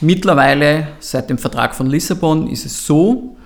Mittlerweile, 0.00 0.88
seit 0.98 1.30
dem 1.30 1.38
Vertrag 1.38 1.76
von 1.76 1.86
Lissabon, 1.86 2.48
ist 2.48 2.66
es 2.66 2.84
so, 2.84 3.36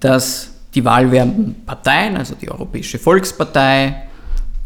dass 0.00 0.50
die 0.74 0.84
wahlwerbenden 0.84 1.64
Parteien, 1.66 2.16
also 2.16 2.34
die 2.34 2.50
Europäische 2.50 2.98
Volkspartei, 2.98 4.04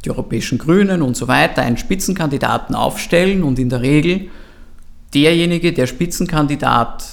die 0.05 0.11
Europäischen 0.11 0.59
Grünen 0.59 1.03
und 1.03 1.17
so 1.17 1.29
weiter, 1.29 1.63
einen 1.63 1.77
Spitzenkandidaten 1.77 2.75
aufstellen 2.75 3.43
und 3.43 3.59
in 3.59 3.71
der 3.71 3.81
Regel 3.81 4.29
derjenige, 5.15 5.73
der 5.73 5.87
Spitzenkandidat 5.87 7.05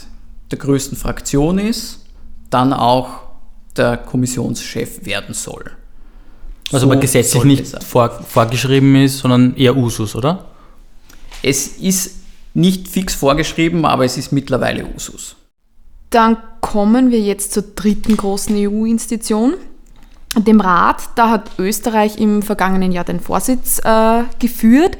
der 0.50 0.60
größten 0.60 0.98
Fraktion 0.98 1.58
ist, 1.58 2.06
dann 2.50 2.74
auch 2.74 3.22
der 3.78 3.98
Kommissionschef 3.98 5.06
werden 5.06 5.34
soll. 5.34 5.72
Was 6.72 6.82
so 6.82 6.88
aber 6.88 6.98
gesetzlich 6.98 7.44
nicht 7.44 7.84
vor, 7.84 8.10
vorgeschrieben 8.10 8.96
ist, 8.96 9.20
sondern 9.20 9.56
eher 9.56 9.76
Usus, 9.76 10.16
oder? 10.16 10.46
Es 11.44 11.68
ist 11.68 12.18
nicht 12.54 12.88
fix 12.88 13.16
vorgeschrieben, 13.16 13.86
aber 13.86 14.06
es 14.06 14.18
ist 14.18 14.32
mittlerweile 14.32 14.86
Usus. 14.86 15.36
Dann 16.12 16.38
kommen 16.60 17.10
wir 17.10 17.20
jetzt 17.20 17.54
zur 17.54 17.64
dritten 17.64 18.16
großen 18.16 18.56
EU-Institution, 18.56 19.56
dem 20.38 20.62
Rat. 20.62 21.10
Da 21.16 21.30
hat 21.30 21.52
Österreich 21.58 22.18
im 22.20 22.44
vergangenen 22.44 22.92
Jahr 22.92 23.04
den 23.04 23.20
Vorsitz 23.20 23.80
äh, 23.84 24.24
geführt. 24.40 24.98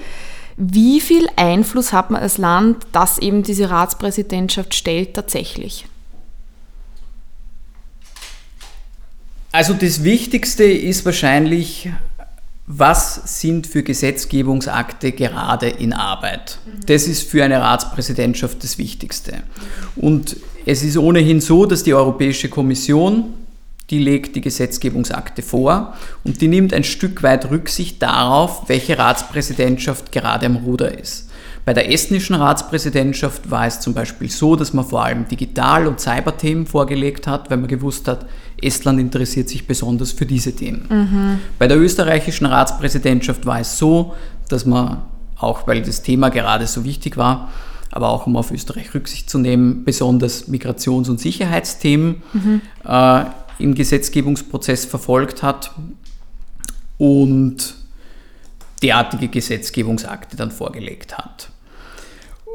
Wie 0.58 1.00
viel 1.00 1.28
Einfluss 1.36 1.94
hat 1.94 2.12
man 2.12 2.22
als 2.22 2.38
Land, 2.38 2.88
das 2.92 3.20
eben 3.20 3.44
diese 3.44 3.70
Ratspräsidentschaft 3.70 4.74
stellt, 4.74 5.14
tatsächlich? 5.14 5.86
Also 9.52 9.74
das 9.74 10.04
Wichtigste 10.04 10.64
ist 10.64 11.04
wahrscheinlich, 11.06 11.90
was 12.68 13.40
sind 13.40 13.68
für 13.68 13.84
Gesetzgebungsakte 13.84 15.12
gerade 15.12 15.68
in 15.68 15.92
Arbeit. 15.92 16.60
Das 16.86 17.08
ist 17.08 17.30
für 17.30 17.44
eine 17.44 17.60
Ratspräsidentschaft 17.60 18.64
das 18.64 18.78
Wichtigste. 18.78 19.44
Und 19.98 20.38
es 20.66 20.84
ist 20.84 20.98
ohnehin 20.98 21.42
so, 21.42 21.66
dass 21.66 21.84
die 21.84 21.94
Europäische 21.94 22.50
Kommission, 22.50 23.34
die 23.90 24.00
legt 24.00 24.36
die 24.36 24.42
Gesetzgebungsakte 24.42 25.42
vor 25.42 25.94
und 26.24 26.42
die 26.42 26.48
nimmt 26.48 26.74
ein 26.74 26.84
Stück 26.84 27.24
weit 27.24 27.50
Rücksicht 27.52 28.02
darauf, 28.02 28.70
welche 28.70 28.98
Ratspräsidentschaft 28.98 30.12
gerade 30.12 30.46
am 30.46 30.58
Ruder 30.58 30.98
ist. 30.98 31.30
Bei 31.64 31.74
der 31.74 31.92
estnischen 31.92 32.36
Ratspräsidentschaft 32.36 33.52
war 33.52 33.68
es 33.68 33.80
zum 33.80 33.94
Beispiel 33.94 34.32
so, 34.32 34.56
dass 34.56 34.74
man 34.74 34.84
vor 34.84 35.04
allem 35.04 35.28
Digital- 35.28 35.86
und 35.86 36.00
Cyberthemen 36.00 36.66
vorgelegt 36.66 37.28
hat, 37.28 37.52
weil 37.52 37.58
man 37.58 37.68
gewusst 37.68 38.08
hat, 38.08 38.26
Estland 38.60 39.00
interessiert 39.00 39.48
sich 39.48 39.68
besonders 39.68 40.12
für 40.12 40.26
diese 40.26 40.56
Themen. 40.56 40.86
Mhm. 40.90 41.40
Bei 41.60 41.68
der 41.68 41.78
österreichischen 41.78 42.48
Ratspräsidentschaft 42.48 43.46
war 43.46 43.60
es 43.60 43.78
so, 43.78 44.16
dass 44.50 44.66
man, 44.66 45.04
auch 45.38 45.68
weil 45.68 45.84
das 45.84 46.02
Thema 46.02 46.30
gerade 46.30 46.66
so 46.66 46.84
wichtig 46.84 47.16
war, 47.18 47.50
aber 47.92 48.10
auch 48.10 48.26
um 48.26 48.38
auf 48.38 48.52
Österreich 48.52 48.94
Rücksicht 48.94 49.30
zu 49.30 49.38
nehmen, 49.38 49.84
besonders 49.84 50.48
Migrations- 50.48 51.10
und 51.10 51.20
Sicherheitsthemen 51.20 52.24
mhm. 52.34 52.62
äh, 52.86 53.26
im 53.60 53.76
Gesetzgebungsprozess 53.76 54.86
verfolgt 54.86 55.44
hat 55.44 55.72
und 56.98 57.76
derartige 58.82 59.28
Gesetzgebungsakte 59.28 60.36
dann 60.38 60.52
vorgelegt 60.52 61.18
hat. 61.18 61.50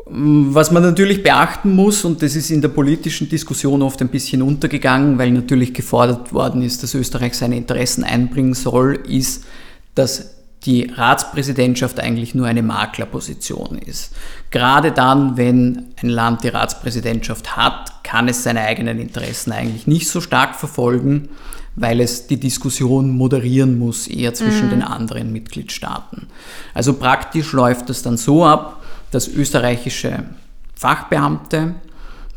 Was 0.09 0.71
man 0.71 0.85
natürlich 0.85 1.25
beachten 1.25 1.75
muss, 1.75 2.05
und 2.05 2.23
das 2.23 2.37
ist 2.37 2.51
in 2.51 2.61
der 2.61 2.69
politischen 2.69 3.29
Diskussion 3.29 3.83
oft 3.83 4.01
ein 4.01 4.09
bisschen 4.09 4.41
untergegangen, 4.41 5.19
weil 5.19 5.33
natürlich 5.33 5.75
gefordert 5.75 6.33
worden 6.33 6.63
ist, 6.63 6.83
dass 6.83 6.95
Österreich 6.95 7.35
seine 7.35 7.57
Interessen 7.57 8.05
einbringen 8.05 8.55
soll, 8.55 8.95
ist, 9.09 9.45
dass 9.97 10.36
die 10.65 10.91
Ratspräsidentschaft 10.93 12.01
eigentlich 12.01 12.35
nur 12.35 12.47
eine 12.47 12.63
Maklerposition 12.63 13.79
ist. 13.79 14.15
Gerade 14.51 14.91
dann, 14.91 15.37
wenn 15.37 15.95
ein 16.03 16.09
Land 16.09 16.43
die 16.43 16.49
Ratspräsidentschaft 16.49 17.57
hat, 17.57 18.03
kann 18.03 18.29
es 18.29 18.43
seine 18.43 18.61
eigenen 18.63 18.99
Interessen 18.99 19.53
eigentlich 19.53 19.87
nicht 19.87 20.09
so 20.09 20.21
stark 20.21 20.57
verfolgen, 20.57 21.29
weil 21.77 22.01
es 22.01 22.27
die 22.27 22.41
Diskussion 22.41 23.11
moderieren 23.11 23.79
muss, 23.79 24.09
eher 24.09 24.35
zwischen 24.35 24.67
mhm. 24.67 24.71
den 24.71 24.83
anderen 24.83 25.33
Mitgliedstaaten. 25.33 26.27
Also 26.75 26.95
praktisch 26.95 27.53
läuft 27.53 27.91
es 27.91 28.03
dann 28.03 28.17
so 28.17 28.45
ab, 28.45 28.83
dass 29.11 29.29
österreichische 29.29 30.25
Fachbeamte 30.75 31.75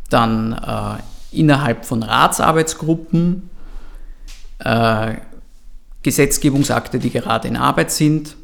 dann 0.09 0.53
äh, 0.53 1.37
innerhalb 1.37 1.85
von 1.85 2.03
Ratsarbeitsgruppen 2.03 3.49
äh, 4.59 5.13
Gesetzgebungsakte, 6.09 6.97
die 6.97 7.11
gerade 7.11 7.47
in 7.47 7.55
Arbeit 7.55 7.91
sind, 7.91 8.35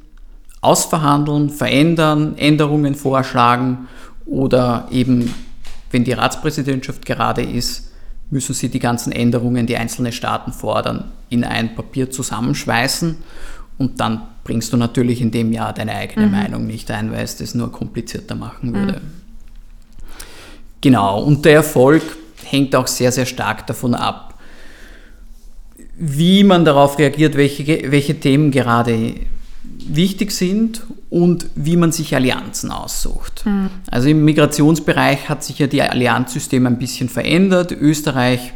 ausverhandeln, 0.62 1.50
verändern, 1.50 2.38
Änderungen 2.38 2.94
vorschlagen 2.94 3.88
oder 4.28 4.88
eben, 4.92 5.34
wenn 5.90 6.04
die 6.04 6.12
Ratspräsidentschaft 6.12 7.08
gerade 7.08 7.42
ist, 7.42 7.92
müssen 8.30 8.54
sie 8.54 8.70
die 8.70 8.78
ganzen 8.78 9.12
Änderungen, 9.12 9.66
die 9.66 9.78
einzelne 9.78 10.12
Staaten 10.12 10.54
fordern, 10.54 11.06
in 11.30 11.44
ein 11.44 11.74
Papier 11.74 12.12
zusammenschweißen 12.12 13.18
und 13.80 14.00
dann 14.00 14.22
bringst 14.44 14.72
du 14.72 14.78
natürlich 14.78 15.20
in 15.22 15.32
dem 15.32 15.52
Jahr 15.52 15.74
deine 15.74 15.96
eigene 15.96 16.28
mhm. 16.28 16.32
Meinung 16.34 16.68
nicht 16.68 16.92
ein, 16.92 17.12
weil 17.12 17.24
es 17.24 17.38
das 17.38 17.56
nur 17.56 17.72
komplizierter 17.72 18.36
machen 18.36 18.76
würde. 18.76 19.00
Mhm. 19.00 19.12
Genau, 20.82 21.24
und 21.24 21.46
der 21.46 21.54
Erfolg 21.54 22.04
hängt 22.44 22.76
auch 22.76 22.86
sehr, 22.86 23.12
sehr 23.12 23.26
stark 23.26 23.66
davon 23.66 23.96
ab, 23.96 24.35
wie 25.98 26.44
man 26.44 26.66
darauf 26.66 27.00
reagiert, 27.00 27.36
welche, 27.36 27.92
welche 27.92 28.20
Themen 28.20 28.52
gerade 28.52 29.16
wichtig 29.88 30.32
sind 30.32 30.84
und 31.10 31.48
wie 31.56 31.78
man 31.78 31.92
sich 31.92 32.16
Allianzen 32.16 32.72
aussucht. 32.72 33.46
Mhm. 33.46 33.70
Also 33.90 34.10
im 34.10 34.26
Migrationsbereich 34.26 35.30
hat 35.30 35.44
sich 35.44 35.60
ja 35.60 35.68
die 35.68 35.82
Allianzsystem 35.82 36.66
ein 36.66 36.80
bisschen 36.80 37.08
verändert. 37.08 37.72
Österreich 37.72 38.54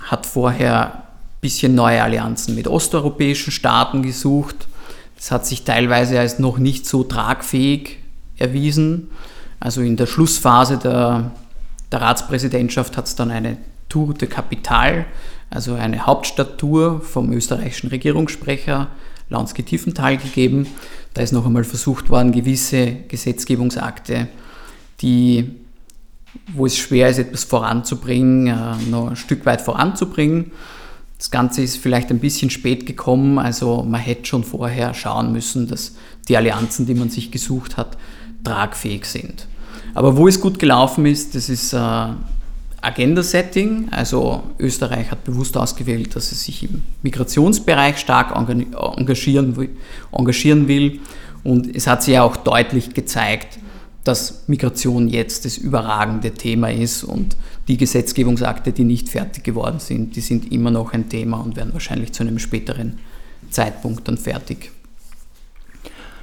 hat 0.00 0.26
vorher 0.26 0.94
ein 0.94 1.02
bisschen 1.40 1.74
neue 1.74 2.02
Allianzen 2.02 2.54
mit 2.54 2.68
osteuropäischen 2.68 3.52
Staaten 3.52 4.02
gesucht. 4.02 4.68
Das 5.16 5.30
hat 5.30 5.46
sich 5.46 5.64
teilweise 5.64 6.18
als 6.20 6.38
noch 6.38 6.58
nicht 6.58 6.86
so 6.86 7.02
tragfähig 7.02 7.98
erwiesen. 8.38 9.10
Also 9.58 9.82
in 9.82 9.96
der 9.96 10.06
Schlussphase 10.06 10.78
der, 10.78 11.30
der 11.92 12.00
Ratspräsidentschaft 12.00 12.96
hat 12.96 13.06
es 13.06 13.16
dann 13.16 13.30
eine 13.30 13.58
Tour 13.88 14.14
de 14.14 14.28
Capital, 14.28 15.04
also 15.50 15.74
eine 15.74 16.06
Hauptstadttour 16.06 17.00
vom 17.00 17.32
österreichischen 17.32 17.88
Regierungssprecher 17.88 18.88
Lansky-Tiefenthal 19.28 20.16
gegeben. 20.16 20.66
Da 21.14 21.22
ist 21.22 21.32
noch 21.32 21.46
einmal 21.46 21.64
versucht 21.64 22.08
worden, 22.08 22.32
gewisse 22.32 22.92
Gesetzgebungsakte, 23.08 24.28
die, 25.00 25.50
wo 26.54 26.66
es 26.66 26.76
schwer 26.76 27.08
ist, 27.08 27.18
etwas 27.18 27.44
voranzubringen, 27.44 28.46
äh, 28.46 28.90
noch 28.90 29.10
ein 29.10 29.16
Stück 29.16 29.44
weit 29.46 29.60
voranzubringen. 29.60 30.52
Das 31.18 31.30
Ganze 31.30 31.62
ist 31.62 31.76
vielleicht 31.76 32.10
ein 32.10 32.20
bisschen 32.20 32.50
spät 32.50 32.86
gekommen, 32.86 33.38
also 33.38 33.82
man 33.82 34.00
hätte 34.00 34.26
schon 34.26 34.44
vorher 34.44 34.94
schauen 34.94 35.32
müssen, 35.32 35.68
dass 35.68 35.96
die 36.28 36.36
Allianzen, 36.36 36.86
die 36.86 36.94
man 36.94 37.10
sich 37.10 37.30
gesucht 37.30 37.76
hat, 37.76 37.98
tragfähig 38.42 39.04
sind. 39.04 39.46
Aber 39.94 40.16
wo 40.16 40.28
es 40.28 40.40
gut 40.40 40.58
gelaufen 40.58 41.04
ist, 41.06 41.34
das 41.34 41.48
ist 41.48 41.72
äh, 41.72 42.06
Agenda-Setting. 42.80 43.88
Also 43.90 44.42
Österreich 44.58 45.10
hat 45.10 45.24
bewusst 45.24 45.56
ausgewählt, 45.56 46.16
dass 46.16 46.32
es 46.32 46.44
sich 46.44 46.64
im 46.64 46.82
Migrationsbereich 47.02 47.98
stark 47.98 48.34
engagieren, 48.36 49.68
engagieren 50.12 50.68
will. 50.68 51.00
Und 51.42 51.74
es 51.74 51.86
hat 51.86 52.02
sich 52.02 52.14
ja 52.14 52.22
auch 52.22 52.36
deutlich 52.36 52.94
gezeigt, 52.94 53.58
dass 54.04 54.44
Migration 54.46 55.08
jetzt 55.08 55.44
das 55.44 55.58
überragende 55.58 56.32
Thema 56.32 56.70
ist 56.70 57.04
und 57.04 57.36
die 57.68 57.76
Gesetzgebungsakte, 57.76 58.72
die 58.72 58.84
nicht 58.84 59.08
fertig 59.08 59.44
geworden 59.44 59.78
sind, 59.78 60.16
die 60.16 60.20
sind 60.20 60.50
immer 60.50 60.70
noch 60.70 60.92
ein 60.92 61.08
Thema 61.08 61.38
und 61.38 61.56
werden 61.56 61.72
wahrscheinlich 61.72 62.12
zu 62.12 62.22
einem 62.22 62.38
späteren 62.38 62.98
Zeitpunkt 63.50 64.08
dann 64.08 64.16
fertig. 64.16 64.72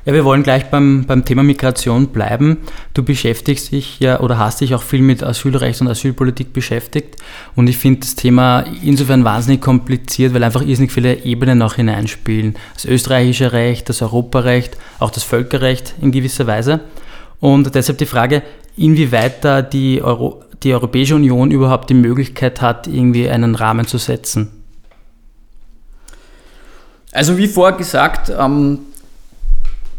Ja, 0.08 0.14
wir 0.14 0.24
wollen 0.24 0.42
gleich 0.42 0.70
beim, 0.70 1.04
beim 1.06 1.26
Thema 1.26 1.44
Migration 1.44 2.08
bleiben. 2.08 2.60
Du 2.94 3.04
beschäftigst 3.04 3.74
dich 3.74 4.00
ja 4.00 4.22
oder 4.22 4.38
hast 4.38 4.62
dich 4.62 4.74
auch 4.74 4.82
viel 4.82 5.02
mit 5.02 5.22
Asylrecht 5.22 5.82
und 5.82 5.90
Asylpolitik 5.90 6.54
beschäftigt. 6.54 7.18
Und 7.58 7.68
ich 7.68 7.78
finde 7.78 8.00
das 8.00 8.16
Thema 8.16 8.64
insofern 8.82 9.26
wahnsinnig 9.26 9.60
kompliziert, 9.60 10.34
weil 10.34 10.46
einfach 10.46 10.62
irrsinnig 10.62 10.94
viele 10.94 11.26
Ebenen 11.26 11.62
auch 11.62 11.74
hineinspielen. 11.74 12.56
Das 12.74 12.86
österreichische 12.86 13.52
Recht, 13.52 13.90
das 13.90 14.02
Europarecht, 14.02 14.78
auch 15.00 15.12
das 15.12 15.24
Völkerrecht 15.24 15.96
in 16.00 16.14
gewisser 16.14 16.48
Weise. 16.48 16.80
Und 17.42 17.76
deshalb 17.76 17.98
die 17.98 18.06
Frage, 18.06 18.44
inwieweit 18.78 19.44
da 19.44 19.62
die, 19.62 20.02
Euro, 20.02 20.42
die 20.64 20.74
Europäische 20.74 21.16
Union 21.16 21.52
überhaupt 21.52 21.90
die 21.90 21.96
Möglichkeit 21.96 22.62
hat, 22.62 22.88
irgendwie 22.88 23.28
einen 23.30 23.56
Rahmen 23.56 23.86
zu 23.86 23.98
setzen. 23.98 24.52
Also 27.12 27.38
wie 27.38 27.48
vorher 27.48 27.78
gesagt, 27.78 28.32
ähm, 28.40 28.80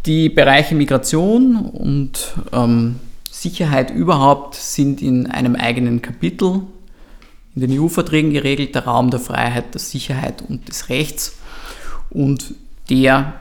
die 0.08 0.30
Bereiche 0.30 0.74
Migration 0.74 1.56
und 1.56 2.34
ähm, 2.52 2.96
Sicherheit 3.30 3.90
überhaupt 3.90 4.54
sind 4.54 5.02
in 5.02 5.26
einem 5.26 5.54
eigenen 5.54 6.00
Kapitel 6.02 6.62
in 7.54 7.60
den 7.60 7.78
EU-Verträgen 7.78 8.32
geregelt, 8.32 8.74
der 8.74 8.86
Raum 8.86 9.10
der 9.10 9.20
Freiheit, 9.20 9.74
der 9.74 9.80
Sicherheit 9.80 10.42
und 10.48 10.66
des 10.68 10.88
Rechts. 10.88 11.36
Und 12.08 12.54
der 12.88 13.34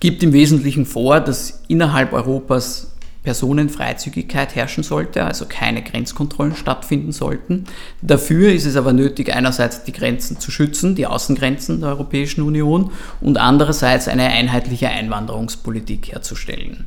gibt 0.00 0.22
im 0.24 0.32
Wesentlichen 0.32 0.86
vor, 0.86 1.20
dass 1.20 1.62
innerhalb 1.68 2.12
Europas 2.12 2.95
Personenfreizügigkeit 3.26 4.54
herrschen 4.54 4.84
sollte, 4.84 5.24
also 5.24 5.46
keine 5.48 5.82
Grenzkontrollen 5.82 6.54
stattfinden 6.54 7.10
sollten. 7.10 7.64
Dafür 8.00 8.52
ist 8.52 8.66
es 8.66 8.76
aber 8.76 8.92
nötig, 8.92 9.34
einerseits 9.34 9.82
die 9.82 9.90
Grenzen 9.90 10.38
zu 10.38 10.52
schützen, 10.52 10.94
die 10.94 11.08
Außengrenzen 11.08 11.80
der 11.80 11.88
Europäischen 11.88 12.42
Union, 12.42 12.92
und 13.20 13.36
andererseits 13.36 14.06
eine 14.06 14.26
einheitliche 14.26 14.90
Einwanderungspolitik 14.90 16.12
herzustellen. 16.12 16.86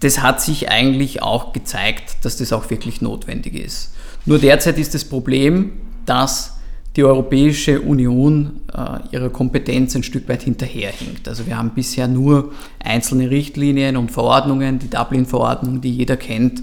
Das 0.00 0.20
hat 0.20 0.42
sich 0.42 0.68
eigentlich 0.70 1.22
auch 1.22 1.54
gezeigt, 1.54 2.18
dass 2.20 2.36
das 2.36 2.52
auch 2.52 2.68
wirklich 2.68 3.00
notwendig 3.00 3.54
ist. 3.54 3.94
Nur 4.26 4.38
derzeit 4.38 4.76
ist 4.76 4.92
das 4.92 5.06
Problem, 5.06 5.72
dass 6.04 6.55
die 6.96 7.04
Europäische 7.04 7.82
Union 7.82 8.62
äh, 8.72 9.14
ihrer 9.14 9.28
Kompetenz 9.28 9.94
ein 9.94 10.02
Stück 10.02 10.28
weit 10.28 10.42
hinterherhinkt. 10.42 11.28
Also 11.28 11.46
wir 11.46 11.58
haben 11.58 11.70
bisher 11.74 12.08
nur 12.08 12.52
einzelne 12.82 13.30
Richtlinien 13.30 13.96
und 13.98 14.10
Verordnungen, 14.10 14.78
die 14.78 14.88
Dublin-Verordnung, 14.88 15.82
die 15.82 15.90
jeder 15.90 16.16
kennt. 16.16 16.62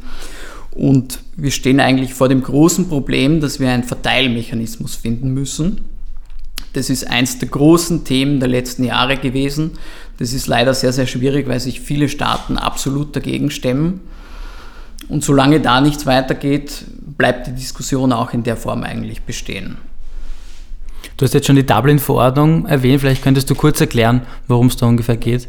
Und 0.71 1.19
wir 1.37 1.51
stehen 1.51 1.79
eigentlich 1.79 2.15
vor 2.15 2.29
dem 2.29 2.41
großen 2.41 2.89
Problem, 2.89 3.41
dass 3.41 3.59
wir 3.59 3.69
einen 3.69 3.83
Verteilmechanismus 3.83 4.95
finden 4.95 5.31
müssen. 5.31 5.81
Das 6.73 6.89
ist 6.89 7.07
eins 7.07 7.37
der 7.37 7.49
großen 7.49 8.03
Themen 8.03 8.39
der 8.39 8.49
letzten 8.49 8.83
Jahre 8.83 9.17
gewesen. 9.17 9.71
Das 10.17 10.33
ist 10.33 10.47
leider 10.47 10.73
sehr, 10.73 10.93
sehr 10.93 11.05
schwierig, 11.05 11.47
weil 11.47 11.59
sich 11.59 11.79
viele 11.79 12.09
Staaten 12.09 12.57
absolut 12.57 13.15
dagegen 13.15 13.51
stemmen. 13.51 14.01
Und 15.09 15.23
solange 15.23 15.59
da 15.59 15.79
nichts 15.79 16.07
weitergeht, 16.07 16.85
bleibt 17.17 17.45
die 17.45 17.53
Diskussion 17.53 18.11
auch 18.11 18.33
in 18.33 18.41
der 18.41 18.57
Form 18.57 18.81
eigentlich 18.83 19.21
bestehen. 19.21 19.77
Du 21.17 21.25
hast 21.25 21.33
jetzt 21.33 21.47
schon 21.47 21.55
die 21.55 21.65
Dublin-Verordnung 21.65 22.65
erwähnt, 22.65 23.01
vielleicht 23.01 23.23
könntest 23.23 23.49
du 23.49 23.55
kurz 23.55 23.79
erklären, 23.79 24.21
worum 24.47 24.67
es 24.67 24.77
da 24.77 24.87
ungefähr 24.87 25.17
geht. 25.17 25.47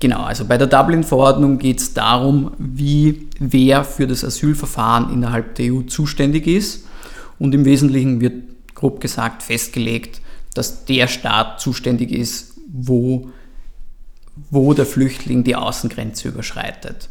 Genau, 0.00 0.22
also 0.22 0.44
bei 0.44 0.56
der 0.58 0.68
Dublin-Verordnung 0.68 1.58
geht 1.58 1.80
es 1.80 1.94
darum, 1.94 2.52
wie 2.58 3.28
wer 3.38 3.84
für 3.84 4.06
das 4.06 4.24
Asylverfahren 4.24 5.12
innerhalb 5.12 5.56
der 5.56 5.72
EU 5.72 5.82
zuständig 5.82 6.46
ist. 6.46 6.84
Und 7.38 7.54
im 7.54 7.64
Wesentlichen 7.64 8.20
wird 8.20 8.34
grob 8.74 9.00
gesagt 9.00 9.42
festgelegt, 9.42 10.20
dass 10.54 10.84
der 10.84 11.08
Staat 11.08 11.60
zuständig 11.60 12.12
ist, 12.12 12.54
wo, 12.72 13.30
wo 14.50 14.72
der 14.72 14.86
Flüchtling 14.86 15.42
die 15.44 15.56
Außengrenze 15.56 16.28
überschreitet. 16.28 17.08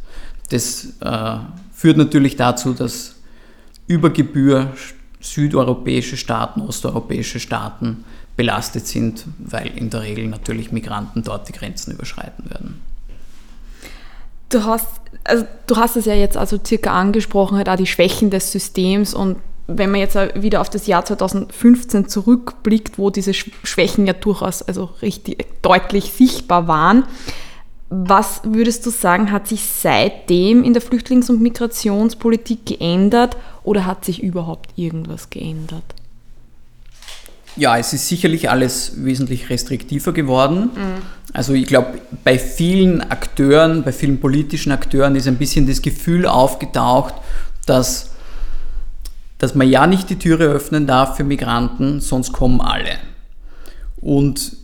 Das 0.49 0.93
äh, 1.01 1.37
führt 1.73 1.97
natürlich 1.97 2.37
dazu, 2.37 2.73
dass 2.73 3.15
über 3.87 4.09
Gebühr 4.09 4.73
südeuropäische 5.19 6.17
Staaten, 6.17 6.61
osteuropäische 6.61 7.39
Staaten 7.39 8.03
belastet 8.35 8.87
sind, 8.87 9.25
weil 9.39 9.67
in 9.75 9.89
der 9.89 10.03
Regel 10.03 10.27
natürlich 10.27 10.71
Migranten 10.71 11.23
dort 11.23 11.49
die 11.49 11.53
Grenzen 11.53 11.91
überschreiten 11.91 12.49
werden. 12.49 12.81
Du 14.49 14.63
hast, 14.63 14.87
also 15.23 15.45
du 15.65 15.75
hast 15.75 15.97
es 15.97 16.05
ja 16.05 16.13
jetzt 16.13 16.37
also 16.37 16.57
circa 16.63 16.91
angesprochen, 16.91 17.57
halt 17.57 17.67
auch 17.67 17.75
die 17.75 17.87
Schwächen 17.87 18.29
des 18.29 18.51
Systems 18.51 19.13
und 19.13 19.37
wenn 19.67 19.91
man 19.91 19.99
jetzt 19.99 20.15
wieder 20.15 20.61
auf 20.61 20.69
das 20.69 20.87
Jahr 20.87 21.03
2015 21.03 22.07
zurückblickt, 22.07 22.97
wo 22.97 23.09
diese 23.09 23.33
Schwächen 23.33 24.07
ja 24.07 24.13
durchaus 24.13 24.61
also 24.61 24.91
richtig 25.01 25.45
deutlich 25.61 26.13
sichtbar 26.13 26.69
waren, 26.69 27.03
was 27.89 28.41
würdest 28.43 28.85
du 28.85 28.89
sagen, 28.89 29.31
hat 29.31 29.47
sich 29.47 29.63
seitdem 29.63 30.63
in 30.63 30.73
der 30.73 30.81
Flüchtlings- 30.81 31.29
und 31.29 31.41
Migrationspolitik 31.41 32.65
geändert 32.65 33.37
oder 33.63 33.85
hat 33.85 34.03
sich 34.03 34.21
überhaupt 34.21 34.71
irgendwas 34.75 35.29
geändert? 35.29 35.83
Ja, 37.55 37.77
es 37.77 37.93
ist 37.93 38.07
sicherlich 38.07 38.49
alles 38.49 39.03
wesentlich 39.03 39.49
restriktiver 39.49 40.11
geworden. 40.11 40.69
Mhm. 40.75 41.01
Also 41.33 41.53
ich 41.53 41.65
glaube, 41.65 41.99
bei 42.23 42.37
vielen 42.37 43.01
Akteuren, 43.01 43.83
bei 43.83 43.91
vielen 43.91 44.19
politischen 44.19 44.71
Akteuren 44.71 45.15
ist 45.15 45.27
ein 45.27 45.37
bisschen 45.37 45.65
das 45.65 45.81
Gefühl 45.81 46.27
aufgetaucht, 46.27 47.15
dass, 47.65 48.11
dass 49.37 49.55
man 49.55 49.67
ja 49.67 49.87
nicht 49.87 50.09
die 50.09 50.19
Türe 50.19 50.45
öffnen 50.45 50.87
darf 50.87 51.17
für 51.17 51.23
Migranten, 51.23 51.99
sonst 51.99 52.31
kommen 52.31 52.61
alle. 52.61 52.97
Und 53.97 54.55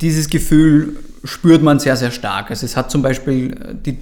dieses 0.00 0.30
Gefühl 0.30 0.96
spürt 1.24 1.62
man 1.62 1.78
sehr, 1.78 1.96
sehr 1.96 2.10
stark. 2.10 2.50
Also 2.50 2.66
es 2.66 2.76
hat 2.76 2.90
zum 2.90 3.02
Beispiel 3.02 3.52
äh, 3.52 3.74
die, 3.74 3.98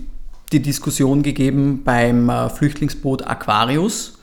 die 0.52 0.60
Diskussion 0.60 1.22
gegeben 1.22 1.82
beim 1.84 2.28
äh, 2.28 2.48
Flüchtlingsboot 2.48 3.26
Aquarius. 3.26 4.18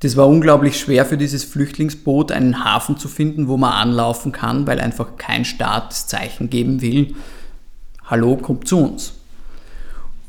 Das 0.00 0.16
war 0.16 0.28
unglaublich 0.28 0.78
schwer 0.78 1.06
für 1.06 1.16
dieses 1.16 1.44
Flüchtlingsboot, 1.44 2.30
einen 2.30 2.64
Hafen 2.64 2.98
zu 2.98 3.08
finden, 3.08 3.48
wo 3.48 3.56
man 3.56 3.72
anlaufen 3.72 4.30
kann, 4.30 4.66
weil 4.66 4.78
einfach 4.78 5.16
kein 5.16 5.44
Staat 5.44 5.90
das 5.90 6.06
Zeichen 6.06 6.50
geben 6.50 6.82
will, 6.82 7.14
hallo, 8.04 8.36
kommt 8.36 8.68
zu 8.68 8.78
uns. 8.78 9.14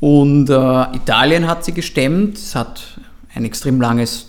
Und 0.00 0.48
äh, 0.48 0.96
Italien 0.96 1.46
hat 1.46 1.64
sie 1.64 1.72
gestemmt, 1.72 2.38
es 2.38 2.54
hat 2.54 2.98
ein 3.34 3.44
extrem 3.44 3.80
langes 3.80 4.28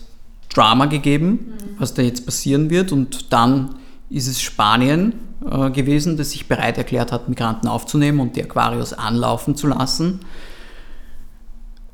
Drama 0.49 0.87
gegeben, 0.87 1.29
mhm. 1.29 1.79
was 1.79 1.93
da 1.93 2.01
jetzt 2.01 2.25
passieren 2.25 2.69
wird. 2.69 2.91
Und 2.91 3.31
dann 3.31 3.75
ist 4.09 4.27
es 4.27 4.41
Spanien, 4.41 5.13
äh, 5.45 5.69
gewesen, 5.71 6.17
das 6.17 6.31
sich 6.31 6.47
bereit 6.47 6.77
erklärt 6.77 7.11
hat, 7.11 7.29
Migranten 7.29 7.67
aufzunehmen 7.67 8.19
und 8.19 8.35
die 8.35 8.43
Aquarius 8.43 8.93
anlaufen 8.93 9.55
zu 9.55 9.67
lassen. 9.67 10.19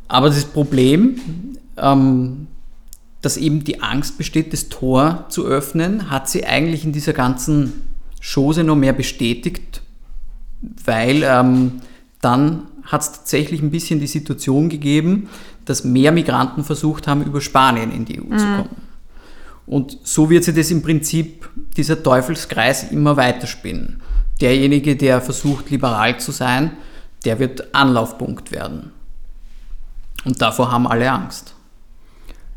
Aber 0.08 0.30
das 0.30 0.46
Problem, 0.46 1.20
ähm, 1.78 2.48
dass 3.22 3.38
eben 3.38 3.64
die 3.64 3.82
Angst 3.82 4.18
besteht, 4.18 4.54
das 4.54 4.70
Tor 4.70 5.26
zu 5.30 5.46
öffnen, 5.46 6.10
hat 6.10 6.30
sie 6.30 6.46
eigentlich 6.46 6.86
in 6.86 6.92
dieser 6.92 7.14
ganzen 7.14 7.74
Chose 8.22 8.64
noch 8.64 8.76
mehr 8.76 8.94
bestätigt, 8.94 9.82
weil 10.84 11.24
ähm, 11.24 11.82
dann 12.22 12.64
hat 12.84 13.02
es 13.02 13.12
tatsächlich 13.12 13.62
ein 13.62 13.72
bisschen 13.72 14.00
die 14.00 14.08
Situation 14.08 14.70
gegeben, 14.70 15.30
dass 15.66 15.84
mehr 15.84 16.12
Migranten 16.12 16.64
versucht 16.64 17.08
haben, 17.08 17.24
über 17.24 17.42
Spanien 17.42 17.92
in 17.92 18.06
die 18.06 18.20
EU 18.20 18.26
mhm. 18.26 18.38
zu 18.38 18.46
kommen. 18.46 18.85
Und 19.68 19.98
so 20.04 20.30
wird 20.30 20.44
sich 20.44 20.56
das 20.56 20.72
im 20.72 20.82
Prinzip, 20.82 21.50
dieser 21.76 22.02
Teufelskreis 22.02 22.92
immer 22.92 23.18
weiterspinnen. 23.18 24.02
Derjenige, 24.42 24.96
der 24.96 25.22
versucht, 25.22 25.70
liberal 25.70 26.20
zu 26.20 26.32
sein, 26.32 26.72
der 27.24 27.40
wird 27.40 27.74
Anlaufpunkt 27.74 28.52
werden. 28.52 28.92
Und 30.26 30.42
davor 30.42 30.72
haben 30.72 30.88
alle 30.88 31.10
Angst. 31.10 31.56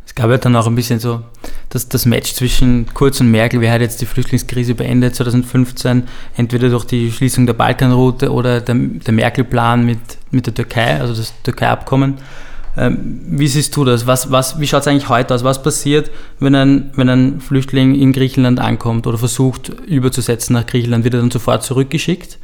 Es 0.05 0.15
gab 0.15 0.31
ja 0.31 0.39
dann 0.39 0.57
auch 0.57 0.67
ein 0.67 0.75
bisschen 0.75 0.99
so 0.99 1.23
das, 1.69 1.89
das 1.89 2.07
Match 2.07 2.33
zwischen 2.33 2.87
Kurz 2.95 3.21
und 3.21 3.31
Merkel. 3.31 3.61
Wer 3.61 3.73
hat 3.73 3.83
jetzt 3.83 4.01
die 4.01 4.07
Flüchtlingskrise 4.07 4.75
beendet 4.75 5.15
2015? 5.15 6.05
Entweder 6.35 6.71
durch 6.71 6.87
die 6.87 7.13
Schließung 7.13 7.47
der 7.47 7.53
Balkanroute 7.53 8.33
oder 8.33 8.61
der, 8.61 8.75
der 8.75 9.15
Merkel-Plan 9.15 9.85
mit, 9.85 9.99
mit 10.31 10.47
der 10.47 10.55
Türkei, 10.55 10.99
also 10.99 11.15
das 11.15 11.35
Türkei-Abkommen. 11.43 12.15
Ähm, 12.79 13.21
wie 13.27 13.49
siehst 13.49 13.77
du 13.77 13.85
das? 13.85 14.07
Was, 14.07 14.31
was, 14.31 14.61
wie 14.61 14.67
schaut 14.69 14.83
es 14.83 14.87
eigentlich 14.87 15.09
heute 15.09 15.35
aus? 15.35 15.43
Was 15.43 15.63
passiert, 15.63 16.13
wenn 16.39 16.55
ein, 16.55 16.93
wenn 16.95 17.09
ein 17.09 17.41
Flüchtling 17.41 17.97
in 17.97 18.13
Griechenland 18.13 18.61
ankommt 18.61 19.09
oder 19.09 19.19
versucht 19.19 19.71
überzusetzen 19.87 20.55
nach 20.55 20.65
Griechenland? 20.65 21.03
Wird 21.03 21.15
er 21.15 21.21
dann 21.21 21.33
sofort 21.33 21.65
zurückgeschickt? 21.65 22.39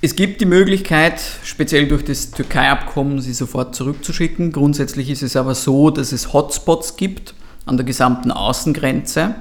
Es 0.00 0.16
gibt 0.16 0.40
die 0.40 0.46
Möglichkeit, 0.46 1.20
speziell 1.44 1.86
durch 1.86 2.02
das 2.02 2.30
Türkei-Abkommen, 2.30 3.20
sie 3.20 3.34
sofort 3.34 3.74
zurückzuschicken. 3.74 4.50
Grundsätzlich 4.50 5.10
ist 5.10 5.22
es 5.22 5.36
aber 5.36 5.54
so, 5.54 5.90
dass 5.90 6.12
es 6.12 6.32
Hotspots 6.32 6.96
gibt 6.96 7.34
an 7.66 7.76
der 7.76 7.84
gesamten 7.84 8.30
Außengrenze 8.30 9.34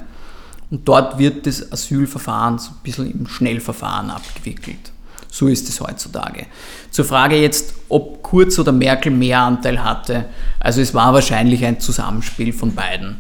und 0.70 0.86
dort 0.86 1.18
wird 1.18 1.48
das 1.48 1.72
Asylverfahren 1.72 2.60
so 2.60 2.72
ein 2.72 2.84
bisschen 2.84 3.10
im 3.10 3.28
Schnellverfahren 3.28 4.10
abgewickelt. 4.10 4.92
So 5.32 5.48
ist 5.48 5.70
es 5.70 5.80
heutzutage. 5.80 6.48
Zur 6.90 7.06
Frage 7.06 7.36
jetzt, 7.36 7.74
ob 7.88 8.24
Kurz 8.24 8.58
oder 8.60 8.72
Merkel 8.72 9.12
mehr 9.12 9.42
Anteil 9.42 9.84
hatte. 9.84 10.26
Also 10.60 10.82
es 10.82 10.94
war 10.94 11.14
wahrscheinlich 11.14 11.64
ein 11.66 11.80
Zusammenspiel 11.80 12.52
von 12.52 12.74
beiden. 12.74 13.18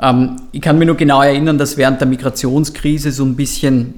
Ähm, 0.00 0.36
ich 0.52 0.60
kann 0.60 0.78
mich 0.78 0.86
nur 0.86 0.96
genau 0.96 1.22
erinnern, 1.22 1.58
dass 1.58 1.76
während 1.76 2.00
der 2.00 2.08
Migrationskrise 2.08 3.10
so 3.12 3.24
ein 3.24 3.36
bisschen 3.36 3.94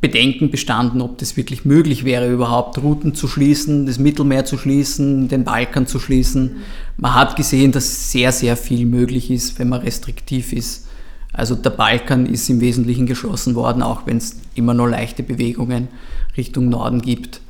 Bedenken 0.00 0.50
bestanden, 0.50 1.00
ob 1.00 1.18
das 1.18 1.36
wirklich 1.36 1.64
möglich 1.64 2.04
wäre, 2.04 2.30
überhaupt 2.30 2.78
Routen 2.78 3.14
zu 3.14 3.28
schließen, 3.28 3.86
das 3.86 3.98
Mittelmeer 3.98 4.44
zu 4.44 4.58
schließen, 4.58 5.28
den 5.28 5.44
Balkan 5.44 5.86
zu 5.86 6.00
schließen. 6.00 6.56
Man 6.96 7.14
hat 7.14 7.36
gesehen, 7.36 7.70
dass 7.72 8.10
sehr, 8.10 8.32
sehr 8.32 8.56
viel 8.56 8.84
möglich 8.84 9.30
ist, 9.30 9.58
wenn 9.58 9.68
man 9.68 9.82
restriktiv 9.82 10.52
ist. 10.52 10.86
Also 11.32 11.54
der 11.54 11.70
Balkan 11.70 12.26
ist 12.26 12.48
im 12.48 12.60
Wesentlichen 12.60 13.06
geschlossen 13.06 13.54
worden, 13.54 13.82
auch 13.82 14.06
wenn 14.06 14.16
es 14.16 14.36
immer 14.54 14.74
noch 14.74 14.86
leichte 14.86 15.22
Bewegungen 15.22 15.88
Richtung 16.36 16.68
Norden 16.68 17.02
gibt. 17.02 17.40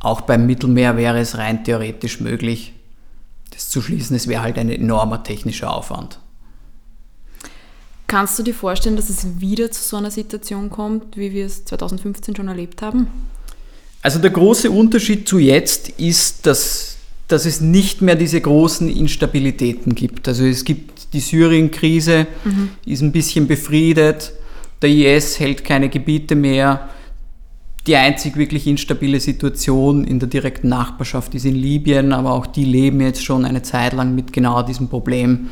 Auch 0.00 0.22
beim 0.22 0.46
Mittelmeer 0.46 0.96
wäre 0.96 1.18
es 1.18 1.38
rein 1.38 1.64
theoretisch 1.64 2.20
möglich, 2.20 2.72
das 3.50 3.68
zu 3.68 3.80
schließen. 3.80 4.16
Es 4.16 4.28
wäre 4.28 4.42
halt 4.42 4.58
ein 4.58 4.70
enormer 4.70 5.22
technischer 5.22 5.72
Aufwand. 5.72 6.20
Kannst 8.06 8.38
du 8.38 8.42
dir 8.42 8.54
vorstellen, 8.54 8.96
dass 8.96 9.10
es 9.10 9.40
wieder 9.40 9.70
zu 9.70 9.82
so 9.82 9.96
einer 9.98 10.10
Situation 10.10 10.70
kommt, 10.70 11.16
wie 11.16 11.32
wir 11.32 11.44
es 11.44 11.64
2015 11.66 12.36
schon 12.36 12.48
erlebt 12.48 12.80
haben? 12.80 13.08
Also 14.00 14.18
der 14.18 14.30
große 14.30 14.70
Unterschied 14.70 15.28
zu 15.28 15.38
jetzt 15.38 15.90
ist, 15.90 16.46
dass, 16.46 16.96
dass 17.28 17.44
es 17.44 17.60
nicht 17.60 18.00
mehr 18.00 18.16
diese 18.16 18.40
großen 18.40 18.88
Instabilitäten 18.88 19.94
gibt. 19.94 20.26
Also 20.26 20.44
es 20.44 20.64
gibt 20.64 21.12
die 21.12 21.20
Syrien-Krise, 21.20 22.26
mhm. 22.44 22.70
ist 22.86 23.02
ein 23.02 23.12
bisschen 23.12 23.46
befriedet, 23.46 24.32
der 24.80 24.90
IS 24.90 25.38
hält 25.38 25.62
keine 25.62 25.90
Gebiete 25.90 26.34
mehr. 26.34 26.88
Die 27.86 27.96
einzig 27.96 28.36
wirklich 28.36 28.66
instabile 28.66 29.20
Situation 29.20 30.04
in 30.04 30.18
der 30.18 30.28
direkten 30.28 30.68
Nachbarschaft 30.68 31.34
ist 31.34 31.44
in 31.44 31.54
Libyen, 31.54 32.12
aber 32.12 32.32
auch 32.32 32.46
die 32.46 32.64
leben 32.64 33.00
jetzt 33.00 33.24
schon 33.24 33.44
eine 33.44 33.62
Zeit 33.62 33.92
lang 33.92 34.14
mit 34.14 34.32
genau 34.32 34.62
diesem 34.62 34.88
Problem. 34.88 35.48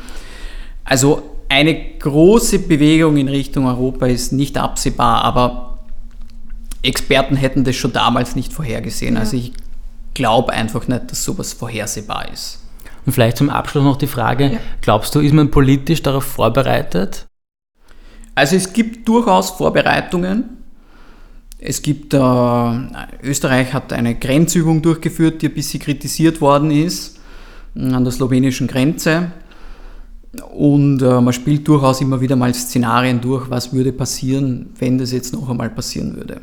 Also 0.83 1.21
eine 1.49 1.75
große 1.99 2.59
Bewegung 2.59 3.17
in 3.17 3.27
Richtung 3.27 3.67
Europa 3.67 4.07
ist 4.07 4.33
nicht 4.33 4.57
absehbar, 4.57 5.23
aber 5.23 5.79
Experten 6.81 7.35
hätten 7.35 7.63
das 7.63 7.75
schon 7.75 7.93
damals 7.93 8.35
nicht 8.35 8.53
vorhergesehen. 8.53 9.15
Ja. 9.15 9.21
Also 9.21 9.37
ich 9.37 9.53
glaube 10.17 10.51
einfach 10.51 10.87
nicht, 10.87 11.11
dass 11.11 11.23
sowas 11.23 11.53
vorhersehbar 11.53 12.31
ist. 12.33 12.59
Und 13.05 13.13
vielleicht 13.13 13.37
zum 13.37 13.49
Abschluss 13.49 13.83
noch 13.83 13.97
die 13.97 14.07
Frage, 14.07 14.53
ja. 14.53 14.59
glaubst 14.81 15.13
du, 15.13 15.19
ist 15.19 15.33
man 15.33 15.51
politisch 15.51 16.01
darauf 16.01 16.23
vorbereitet? 16.23 17.27
Also 18.33 18.55
es 18.55 18.73
gibt 18.73 19.07
durchaus 19.07 19.51
Vorbereitungen. 19.51 20.57
Es 21.59 21.81
gibt, 21.81 22.13
äh, 22.13 22.17
Österreich 23.23 23.73
hat 23.73 23.93
eine 23.93 24.15
Grenzübung 24.15 24.81
durchgeführt, 24.81 25.41
die 25.41 25.47
ein 25.47 25.53
bisschen 25.53 25.79
kritisiert 25.79 26.41
worden 26.41 26.71
ist, 26.71 27.19
an 27.75 28.03
der 28.03 28.11
slowenischen 28.11 28.67
Grenze. 28.67 29.31
Und 30.51 31.01
äh, 31.01 31.21
man 31.21 31.33
spielt 31.33 31.67
durchaus 31.67 32.01
immer 32.01 32.19
wieder 32.21 32.35
mal 32.35 32.53
Szenarien 32.53 33.21
durch, 33.21 33.49
was 33.49 33.71
würde 33.71 33.91
passieren, 33.91 34.71
wenn 34.79 34.97
das 34.97 35.11
jetzt 35.11 35.33
noch 35.33 35.49
einmal 35.49 35.69
passieren 35.69 36.15
würde. 36.15 36.41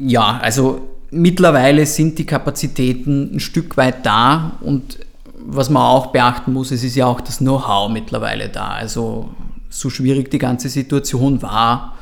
Ja, 0.00 0.38
also 0.42 0.88
mittlerweile 1.10 1.84
sind 1.84 2.18
die 2.18 2.26
Kapazitäten 2.26 3.34
ein 3.34 3.40
Stück 3.40 3.76
weit 3.76 4.06
da 4.06 4.52
und 4.60 4.98
was 5.42 5.70
man 5.70 5.82
auch 5.82 6.08
beachten 6.08 6.52
muss, 6.52 6.70
es 6.70 6.84
ist 6.84 6.96
ja 6.96 7.06
auch 7.06 7.20
das 7.20 7.38
Know-how 7.38 7.90
mittlerweile 7.90 8.48
da. 8.48 8.68
Also 8.68 9.30
so 9.68 9.90
schwierig 9.90 10.30
die 10.30 10.38
ganze 10.38 10.68
Situation 10.68 11.42
war, 11.42 11.96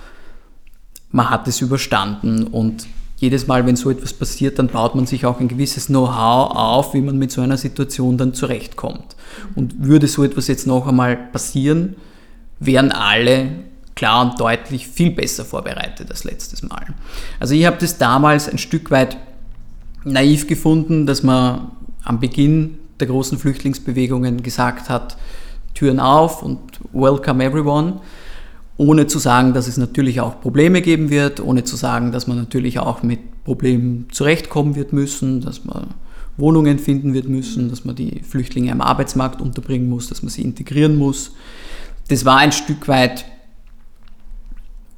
man 1.11 1.31
hat 1.31 1.49
es 1.49 1.61
überstanden 1.61 2.45
und 2.45 2.87
jedes 3.17 3.49
Mal, 3.49 3.67
wenn 3.67 3.75
so 3.75 3.91
etwas 3.91 4.13
passiert, 4.13 4.61
dann 4.61 4.69
baut 4.69 4.95
man 4.95 5.07
sich 5.07 5.27
auch 5.27 5.41
ein 5.41 5.49
gewisses 5.49 5.87
Know-how 5.87 6.55
auf, 6.55 6.95
wie 6.95 7.01
man 7.01 7.19
mit 7.19 7.33
so 7.33 7.41
einer 7.41 7.57
Situation 7.57 8.17
dann 8.17 8.33
zurechtkommt. 8.33 9.17
Und 9.57 9.85
würde 9.85 10.07
so 10.07 10.23
etwas 10.23 10.47
jetzt 10.47 10.69
noch 10.69 10.87
einmal 10.87 11.17
passieren, 11.17 11.97
wären 12.61 12.93
alle 12.93 13.51
klar 13.99 14.23
und 14.23 14.41
deutlich 14.41 14.87
viel 14.87 15.11
besser 15.11 15.45
vorbereitet 15.45 16.09
als 16.09 16.23
letztes 16.23 16.63
Mal. 16.63 16.87
Also 17.41 17.55
ich 17.55 17.67
habe 17.67 17.79
das 17.81 17.99
damals 17.99 18.49
ein 18.49 18.59
Stück 18.59 18.93
weit 18.93 19.17
naiv 20.05 20.47
gefunden, 20.47 21.05
dass 21.05 21.25
man 21.25 21.73
am 22.05 22.21
Beginn 22.21 22.79
der 23.01 23.09
großen 23.09 23.39
Flüchtlingsbewegungen 23.39 24.45
gesagt 24.45 24.89
hat, 24.89 25.17
Türen 25.75 25.99
auf 25.99 26.45
und 26.45 26.61
welcome 26.93 27.45
everyone 27.45 28.01
ohne 28.77 29.09
zu 29.09 29.19
sagen, 29.19 29.53
dass 29.53 29.67
es 29.67 29.77
natürlich 29.77 30.21
auch 30.21 30.41
Probleme 30.41 30.81
geben 30.81 31.11
wird, 31.11 31.41
ohne 31.41 31.65
zu 31.65 31.75
sagen, 31.75 32.13
dass 32.13 32.29
man 32.29 32.37
natürlich 32.37 32.79
auch 32.79 33.03
mit 33.03 33.43
Problemen 33.43 34.07
zurechtkommen 34.13 34.77
wird 34.77 34.93
müssen, 34.93 35.41
dass 35.41 35.65
man 35.65 35.89
Wohnungen 36.37 36.79
finden 36.79 37.15
wird 37.15 37.29
müssen, 37.29 37.69
dass 37.69 37.85
man 37.85 37.97
die 37.97 38.21
Flüchtlinge 38.23 38.71
am 38.71 38.81
Arbeitsmarkt 38.81 39.41
unterbringen 39.41 39.89
muss, 39.89 40.07
dass 40.09 40.23
man 40.23 40.31
sie 40.31 40.43
integrieren 40.43 40.97
muss. 40.97 41.33
Das 42.07 42.25
war 42.25 42.37
ein 42.37 42.53
Stück 42.53 42.87
weit 42.87 43.25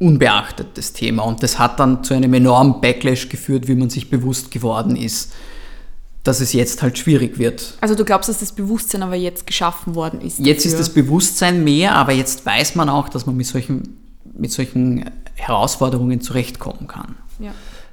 unbeachtet, 0.01 0.69
das 0.75 0.93
Thema. 0.93 1.25
Und 1.25 1.43
das 1.43 1.59
hat 1.59 1.79
dann 1.79 2.03
zu 2.03 2.15
einem 2.15 2.33
enormen 2.35 2.81
Backlash 2.81 3.29
geführt, 3.29 3.69
wie 3.69 3.75
man 3.75 3.91
sich 3.91 4.11
bewusst 4.11 4.51
geworden 4.51 4.97
ist, 4.97 5.33
dass 6.25 6.41
es 6.41 6.53
jetzt 6.53 6.83
halt 6.83 6.99
schwierig 6.99 7.39
wird. 7.39 7.75
Also 7.81 7.95
du 7.95 8.05
glaubst, 8.05 8.29
dass 8.29 8.39
das 8.39 8.53
Bewusstsein 8.53 9.03
aber 9.03 9.15
jetzt 9.15 9.47
geschaffen 9.47 9.95
worden 9.95 10.21
ist? 10.23 10.39
Jetzt 10.39 10.65
dafür. 10.65 10.79
ist 10.79 10.81
das 10.81 10.95
Bewusstsein 10.95 11.65
mehr, 11.65 11.95
aber 11.95 12.13
jetzt 12.13 12.45
weiß 12.45 12.75
man 12.75 12.89
auch, 12.89 13.09
dass 13.11 13.27
man 13.27 13.37
mit 13.37 13.47
solchen, 13.47 13.99
mit 14.37 14.51
solchen 14.51 15.05
Herausforderungen 15.35 16.21
zurechtkommen 16.21 16.87
kann. 16.89 17.17
Ja. 17.39 17.53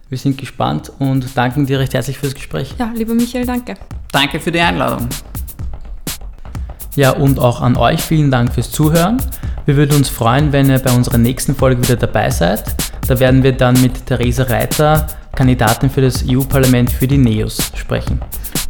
Wir 0.10 0.18
sind 0.18 0.38
gespannt 0.38 0.92
und 1.00 1.36
danken 1.36 1.66
dir 1.66 1.80
recht 1.80 1.94
herzlich 1.94 2.18
fürs 2.18 2.34
Gespräch. 2.34 2.74
Ja, 2.80 2.92
lieber 2.96 3.14
Michael, 3.14 3.46
danke. 3.46 3.74
Danke 4.14 4.40
für 4.40 4.54
die 4.54 4.60
Einladung. 4.62 5.10
Ja, 6.96 7.12
und 7.12 7.40
auch 7.40 7.62
an 7.62 7.76
euch 7.76 8.02
vielen 8.02 8.32
Dank 8.32 8.54
fürs 8.54 8.72
Zuhören. 8.72 9.22
Wir 9.68 9.76
würden 9.76 9.98
uns 9.98 10.08
freuen, 10.08 10.54
wenn 10.54 10.70
ihr 10.70 10.80
bei 10.80 10.96
unserer 10.96 11.18
nächsten 11.18 11.54
Folge 11.54 11.84
wieder 11.84 11.98
dabei 11.98 12.30
seid. 12.30 12.64
Da 13.06 13.20
werden 13.20 13.44
wir 13.44 13.52
dann 13.52 13.80
mit 13.82 14.06
Theresa 14.06 14.44
Reiter 14.44 15.06
Kandidatin 15.36 15.90
für 15.90 16.00
das 16.00 16.24
EU-Parlament 16.26 16.90
für 16.90 17.06
die 17.06 17.18
NEOS 17.18 17.74
sprechen. 17.76 18.22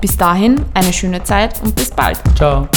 Bis 0.01 0.17
dahin 0.17 0.59
eine 0.73 0.91
schöne 0.91 1.23
Zeit 1.23 1.61
und 1.63 1.75
bis 1.75 1.91
bald. 1.91 2.17
Ciao. 2.35 2.67